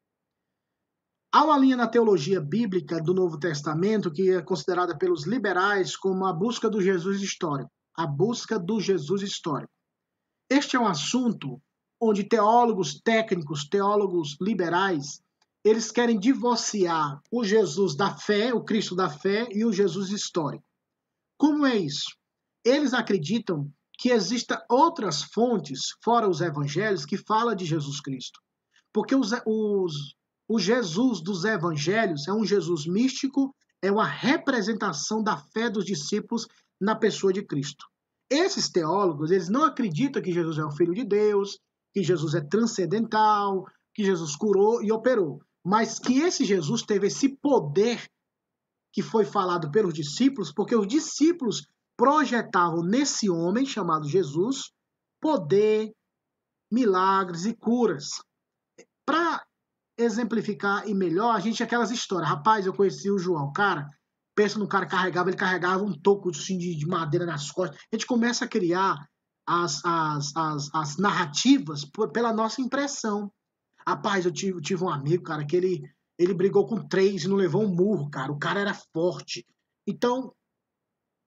[1.32, 6.24] Há uma linha na teologia bíblica do Novo Testamento que é considerada pelos liberais como
[6.24, 7.70] a busca do Jesus histórico.
[7.96, 9.72] A busca do Jesus histórico.
[10.50, 11.60] Este é um assunto
[12.00, 15.22] onde teólogos técnicos, teólogos liberais,
[15.64, 20.64] eles querem divorciar o Jesus da fé, o Cristo da fé e o Jesus histórico.
[21.38, 22.14] Como é isso?
[22.62, 28.40] Eles acreditam que existam outras fontes, fora os evangelhos, que falam de Jesus Cristo.
[28.92, 30.14] Porque os, os,
[30.46, 36.46] o Jesus dos evangelhos é um Jesus místico, é uma representação da fé dos discípulos
[36.80, 37.84] na pessoa de Cristo.
[38.30, 41.58] Esses teólogos, eles não acreditam que Jesus é o filho de Deus,
[41.92, 43.64] que Jesus é transcendental,
[43.94, 48.04] que Jesus curou e operou, mas que esse Jesus teve esse poder
[48.92, 51.66] que foi falado pelos discípulos, porque os discípulos
[51.96, 54.72] projetavam nesse homem chamado Jesus
[55.20, 55.92] poder,
[56.70, 58.08] milagres e curas.
[59.06, 59.44] Para
[59.96, 62.28] exemplificar e melhor, a gente aquelas histórias.
[62.28, 63.88] Rapaz, eu conheci o João, cara.
[64.34, 67.78] Pensa no cara carregava, ele carregava um toco assim, de, de madeira nas costas.
[67.92, 68.96] A gente começa a criar
[69.46, 73.32] as, as, as, as narrativas por, pela nossa impressão.
[73.86, 75.82] Rapaz, eu tive, tive um amigo, cara, que ele,
[76.18, 78.32] ele brigou com três e não levou um murro, cara.
[78.32, 79.46] O cara era forte.
[79.86, 80.34] Então,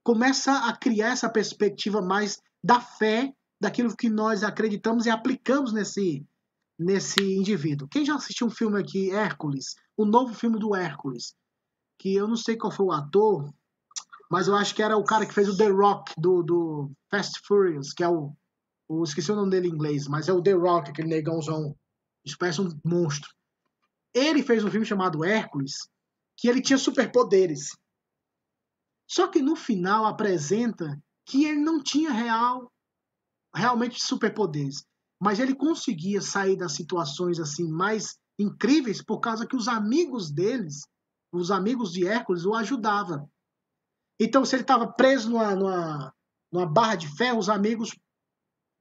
[0.03, 6.25] começa a criar essa perspectiva mais da fé, daquilo que nós acreditamos e aplicamos nesse,
[6.77, 7.87] nesse indivíduo.
[7.87, 11.35] Quem já assistiu um filme aqui, Hércules, o novo filme do Hércules,
[11.97, 13.53] que eu não sei qual foi o ator,
[14.29, 17.41] mas eu acho que era o cara que fez o The Rock do, do Fast
[17.45, 18.33] Furious, que é o,
[18.87, 19.03] o.
[19.03, 21.75] Esqueci o nome dele em inglês, mas é o The Rock, aquele negãozão.
[22.37, 23.29] Parece um monstro.
[24.13, 25.87] Ele fez um filme chamado Hércules,
[26.35, 27.77] que ele tinha superpoderes.
[29.09, 32.69] Só que no final apresenta que ele não tinha real,
[33.55, 34.85] realmente superpoderes
[35.19, 40.87] mas ele conseguia sair das situações assim mais incríveis por causa que os amigos deles,
[41.31, 43.29] os amigos de Hércules, o ajudavam.
[44.19, 46.13] Então, se ele estava preso numa, numa,
[46.51, 47.97] numa, barra de ferro, os amigos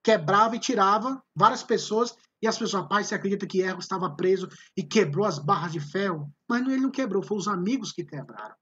[0.03, 4.49] quebravam e tiravam várias pessoas, e as pessoas, rapaz, você acredita que Hércules estava preso
[4.76, 6.30] e quebrou as barras de ferro?
[6.49, 8.55] Mas não, ele não quebrou, foram os amigos que quebraram.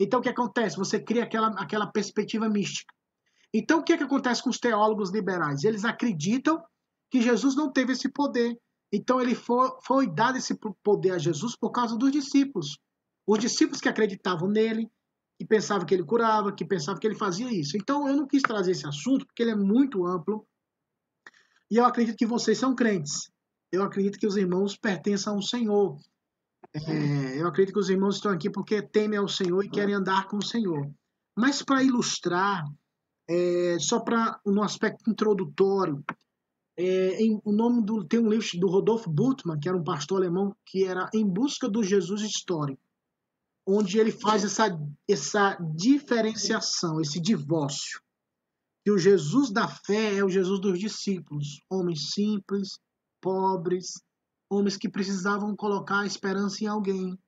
[0.00, 0.76] Então, o que acontece?
[0.76, 2.92] Você cria aquela, aquela perspectiva mística.
[3.52, 5.64] Então, o que, é que acontece com os teólogos liberais?
[5.64, 6.62] Eles acreditam
[7.10, 8.56] que Jesus não teve esse poder.
[8.92, 12.78] Então ele foi, foi dado esse poder a Jesus por causa dos discípulos.
[13.28, 14.90] Os discípulos que acreditavam nele,
[15.38, 17.76] que pensavam que ele curava, que pensavam que ele fazia isso.
[17.76, 20.46] Então eu não quis trazer esse assunto porque ele é muito amplo.
[21.70, 23.30] E eu acredito que vocês são crentes.
[23.70, 25.98] Eu acredito que os irmãos pertencem ao Senhor.
[26.72, 30.26] É, eu acredito que os irmãos estão aqui porque temem ao Senhor e querem andar
[30.26, 30.90] com o Senhor.
[31.36, 32.64] Mas para ilustrar,
[33.28, 36.02] é, só para um aspecto introdutório,
[36.80, 40.18] É, em, o nome do tem um livro do Rodolfo Bultmann, que era um pastor
[40.18, 42.80] alemão, que era Em Busca do Jesus Histórico,
[43.70, 44.66] onde ele faz essa,
[45.06, 48.00] essa diferenciação, esse divórcio.
[48.82, 52.78] Que o Jesus da fé é o Jesus dos discípulos, homens simples,
[53.20, 54.00] pobres,
[54.48, 57.18] homens que precisavam colocar a esperança em alguém,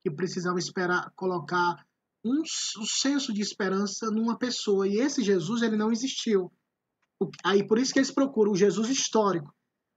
[0.00, 1.84] que precisavam esperar colocar
[2.24, 4.88] um, um senso de esperança numa pessoa.
[4.88, 6.50] E esse Jesus ele não existiu.
[7.44, 9.54] Aí por isso que eles procuram o Jesus histórico,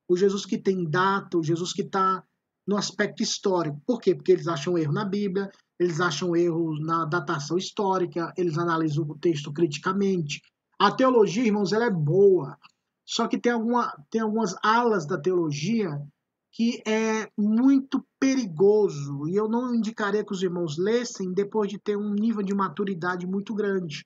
[0.09, 2.21] o Jesus que tem data, o Jesus que está
[2.67, 3.81] no aspecto histórico.
[3.85, 4.13] Por quê?
[4.13, 5.49] Porque eles acham erro na Bíblia,
[5.83, 10.41] eles acham erro na datação histórica, eles analisam o texto criticamente.
[10.79, 12.57] A teologia, irmãos, ela é boa,
[13.05, 16.01] só que tem, alguma, tem algumas alas da teologia
[16.51, 21.97] que é muito perigoso e eu não indicaria que os irmãos lessem depois de ter
[21.97, 24.05] um nível de maturidade muito grande.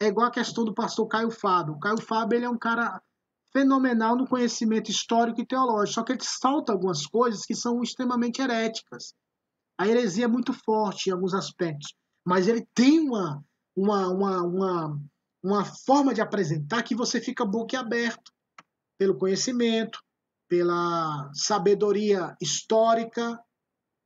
[0.00, 1.74] É igual a questão do pastor Caio Fábio.
[1.74, 3.00] O Caio Fábio ele é um cara
[3.52, 8.42] fenomenal no conhecimento histórico e teológico, só que ele salta algumas coisas que são extremamente
[8.42, 9.14] heréticas.
[9.78, 13.44] A heresia é muito forte em alguns aspectos, mas ele tem uma,
[13.76, 15.00] uma, uma, uma,
[15.42, 18.32] uma forma de apresentar que você fica boquiaberto
[18.98, 20.00] pelo conhecimento,
[20.48, 23.38] pela sabedoria histórica,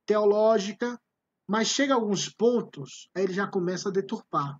[0.05, 0.99] teológica,
[1.47, 4.59] mas chega a alguns pontos, aí ele já começa a deturpar.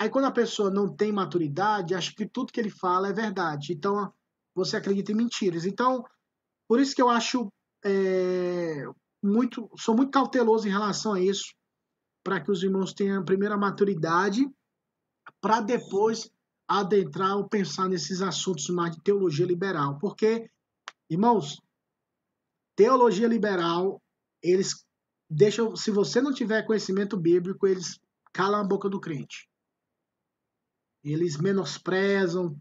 [0.00, 3.72] Aí quando a pessoa não tem maturidade, acha que tudo que ele fala é verdade.
[3.72, 4.12] Então
[4.54, 5.66] você acredita em mentiras.
[5.66, 6.04] Então,
[6.68, 7.52] por isso que eu acho
[7.84, 8.84] é,
[9.22, 11.54] muito, sou muito cauteloso em relação a isso,
[12.24, 14.48] para que os irmãos tenham a primeira maturidade,
[15.40, 16.30] para depois
[16.66, 19.98] adentrar ou pensar nesses assuntos mais de teologia liberal.
[19.98, 20.50] Porque
[21.10, 21.58] Irmãos,
[22.76, 24.02] teologia liberal,
[24.42, 24.84] eles
[25.28, 27.98] deixam, se você não tiver conhecimento bíblico, eles
[28.32, 29.48] calam a boca do crente.
[31.02, 32.60] Eles menosprezam,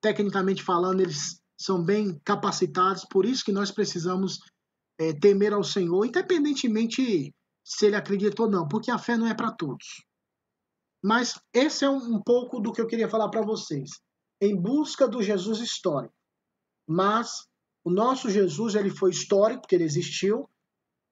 [0.00, 4.38] tecnicamente falando, eles são bem capacitados, por isso que nós precisamos
[4.98, 7.34] é, temer ao Senhor, independentemente
[7.64, 10.04] se ele acredita ou não, porque a fé não é para todos.
[11.02, 13.90] Mas esse é um, pouco do que eu queria falar para vocês.
[14.40, 16.14] Em busca do Jesus histórico.
[16.88, 17.46] Mas
[17.84, 20.48] o nosso Jesus ele foi histórico, porque ele existiu,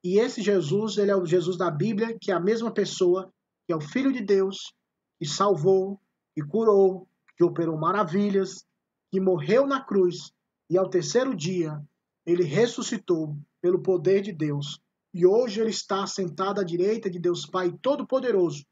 [0.03, 3.33] e esse Jesus ele é o Jesus da Bíblia, que é a mesma pessoa,
[3.67, 4.73] que é o Filho de Deus,
[5.19, 6.01] que salvou,
[6.35, 8.65] que curou, que operou maravilhas,
[9.11, 10.33] que morreu na cruz
[10.69, 11.81] e ao terceiro dia
[12.27, 14.79] ele ressuscitou pelo poder de Deus.
[15.15, 18.63] E hoje ele está sentado à direita de Deus Pai Todo-Poderoso,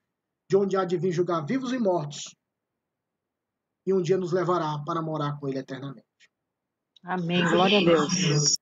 [0.50, 2.36] de onde há de vir julgar vivos e mortos.
[3.86, 6.04] E um dia nos levará para morar com ele eternamente.
[7.02, 7.42] Amém.
[7.48, 8.54] Glória a Deus.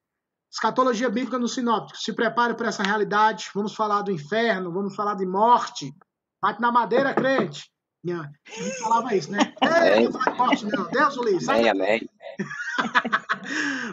[0.49, 1.99] Escatologia bíblica no sinóptico.
[1.99, 3.51] Se prepare para essa realidade.
[3.53, 5.93] Vamos falar do inferno, vamos falar de morte.
[6.41, 7.69] Bate na madeira, crente.
[8.05, 9.53] Minha, a gente falava isso, né?
[9.97, 10.91] Ei, não fala de morte, não.
[10.91, 11.51] Deus o livre.
[11.51, 12.09] Amém, amém.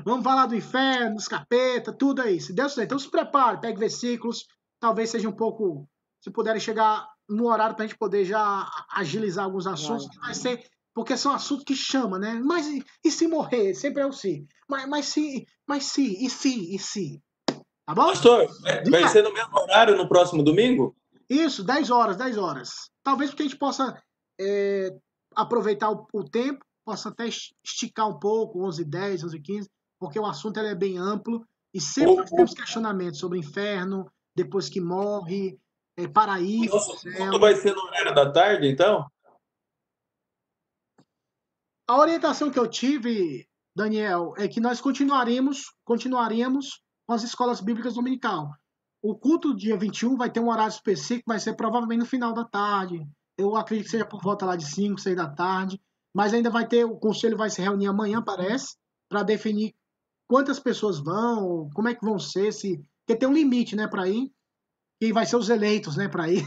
[0.03, 2.39] Vamos falar do inferno, dos capeta, tudo aí.
[2.39, 2.85] Se Deus quiser.
[2.85, 4.45] Então se prepare, pegue versículos.
[4.79, 5.87] Talvez seja um pouco.
[6.21, 10.63] Se puderem chegar no horário para a gente poder já agilizar alguns assuntos, vai ser
[10.97, 12.41] porque são assuntos que chamam, né?
[12.43, 13.75] Mas e, e se morrer?
[13.75, 14.47] Sempre é o se.
[14.67, 17.21] Mas, mas se, mas se, e se, e se.
[17.85, 18.07] Tá bom?
[18.07, 18.47] Pastor,
[18.89, 20.95] vai ser no mesmo horário no próximo domingo?
[21.29, 22.89] Isso, 10 horas, 10 horas.
[23.03, 23.95] Talvez porque a gente possa
[24.41, 24.89] é,
[25.35, 29.69] aproveitar o, o, tempo, possa até esticar um pouco, 11 10 11 15
[29.99, 34.69] porque o assunto é bem amplo e sempre nós temos questionamentos sobre o inferno, depois
[34.69, 35.59] que morre,
[35.97, 36.73] é, paraíso.
[36.73, 39.05] Nossa, vai ser no horário da tarde, então?
[41.89, 47.95] A orientação que eu tive, Daniel, é que nós continuaremos, continuaremos com as escolas bíblicas
[47.95, 48.51] dominical.
[49.01, 52.45] O culto dia 21 vai ter um horário específico, vai ser provavelmente no final da
[52.45, 53.05] tarde.
[53.37, 55.81] Eu acredito que seja por volta lá de 5, 6 da tarde.
[56.17, 58.75] Mas ainda vai ter, o conselho vai se reunir amanhã, parece,
[59.07, 59.75] para definir
[60.27, 62.81] quantas pessoas vão, como é que vão ser, se.
[63.05, 64.31] Porque tem um limite, né, para ir.
[64.99, 66.43] E vai ser os eleitos, né, para ir.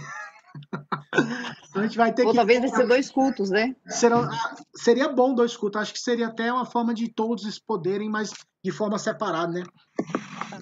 [1.71, 2.37] então a gente vai ter Ou que.
[2.37, 3.77] talvez vai ser dois cultos, né?
[3.87, 4.29] Será,
[4.75, 5.81] seria bom dois cultos.
[5.81, 8.33] Acho que seria até uma forma de todos poderem, mas
[8.65, 9.63] de forma separada, né?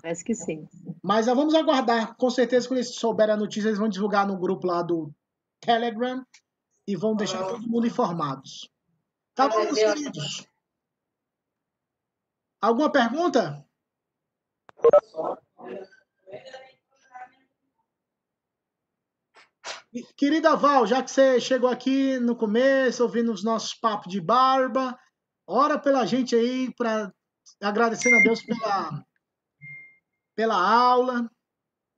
[0.03, 0.69] Parece que sim.
[1.03, 2.15] Mas vamos aguardar.
[2.19, 5.11] Com certeza, quando eles souberem a notícia, eles vão divulgar no grupo lá do
[5.63, 6.23] Telegram
[6.87, 8.69] e vão deixar todo mundo informados.
[9.39, 10.49] Tá bom, meus queridos?
[12.61, 13.65] Alguma pergunta?
[20.17, 24.99] Querida Val, já que você chegou aqui no começo, ouvindo os nossos papos de barba,
[25.47, 27.15] ora pela gente aí, para
[27.63, 29.07] agradecendo a Deus pela,
[30.35, 31.31] pela aula,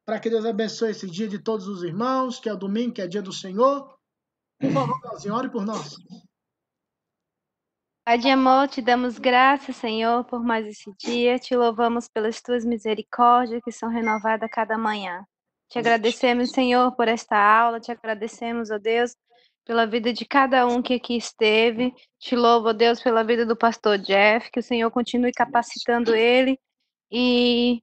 [0.05, 3.01] para que Deus abençoe esse dia de todos os irmãos, que é o domingo, que
[3.01, 3.99] é dia do Senhor.
[4.61, 5.97] Por favor, Valzinho, ore por nós.
[8.03, 11.39] Pai de amor, te damos graças, Senhor, por mais esse dia.
[11.39, 15.25] Te louvamos pelas tuas misericórdias que são renovadas a cada manhã.
[15.69, 17.79] Te agradecemos, Senhor, por esta aula.
[17.79, 19.15] Te agradecemos, ó Deus,
[19.67, 21.95] pela vida de cada um que aqui esteve.
[22.19, 24.51] Te louvo, ó Deus, pela vida do pastor Jeff.
[24.51, 26.59] Que o Senhor continue capacitando ele
[27.13, 27.83] e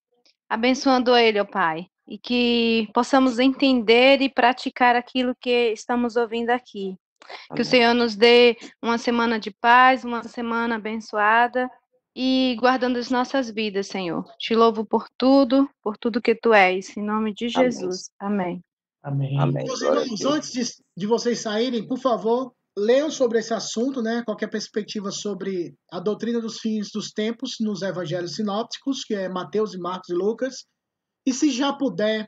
[0.49, 1.87] abençoando ele, ó Pai.
[2.07, 6.97] E que possamos entender e praticar aquilo que estamos ouvindo aqui.
[7.19, 7.61] Que Amém.
[7.61, 11.69] o Senhor nos dê uma semana de paz, uma semana abençoada
[12.15, 14.25] e guardando as nossas vidas, Senhor.
[14.39, 16.95] Te louvo por tudo, por tudo que tu és.
[16.97, 17.47] Em nome de.
[17.47, 18.09] Jesus.
[18.19, 18.59] Amém.
[19.03, 19.39] Amém.
[19.39, 19.65] Amém.
[19.65, 20.63] Meus irmãos, antes de,
[20.97, 24.23] de vocês saírem, por favor, leiam sobre esse assunto, né?
[24.25, 29.73] Qualquer perspectiva sobre a doutrina dos fins dos tempos nos evangelhos sinópticos, que é Mateus
[29.75, 30.65] e Marcos e Lucas.
[31.25, 32.27] E se já puder,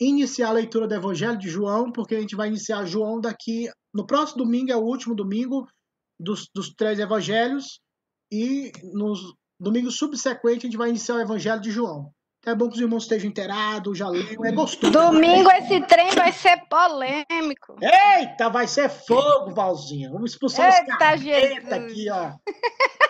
[0.00, 3.68] iniciar a leitura do Evangelho de João, porque a gente vai iniciar João daqui.
[3.94, 5.66] No próximo domingo é o último domingo
[6.20, 7.80] dos, dos três evangelhos,
[8.32, 12.10] e nos domingos subsequentes a gente vai iniciar o Evangelho de João.
[12.40, 14.92] Então é bom que os irmãos estejam inteirados, já leiam, é gostoso.
[14.92, 17.76] Domingo esse trem vai ser polêmico.
[17.82, 20.10] Eita, vai ser fogo, Valzinha.
[20.10, 21.72] Vamos expulsar os Eita, caretas Jesus.
[21.72, 22.32] aqui, ó.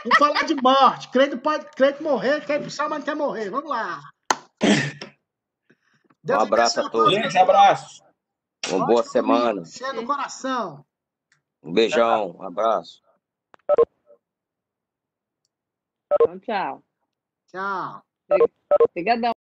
[0.05, 1.11] Vamos falar de morte.
[1.11, 3.51] Crente pode crente morrer, quer céu, mas não quer morrer.
[3.51, 4.01] Vamos lá.
[6.27, 7.15] Deus Um abraço a todos.
[7.15, 8.03] Grande abraço.
[8.67, 9.65] Uma Ótimo boa semana.
[9.65, 10.85] Cheio do coração.
[11.63, 12.37] Um beijão.
[12.37, 13.01] Um abraço.
[16.05, 16.83] Então, tchau.
[17.47, 18.03] Tchau.
[18.91, 19.33] Obrigadão.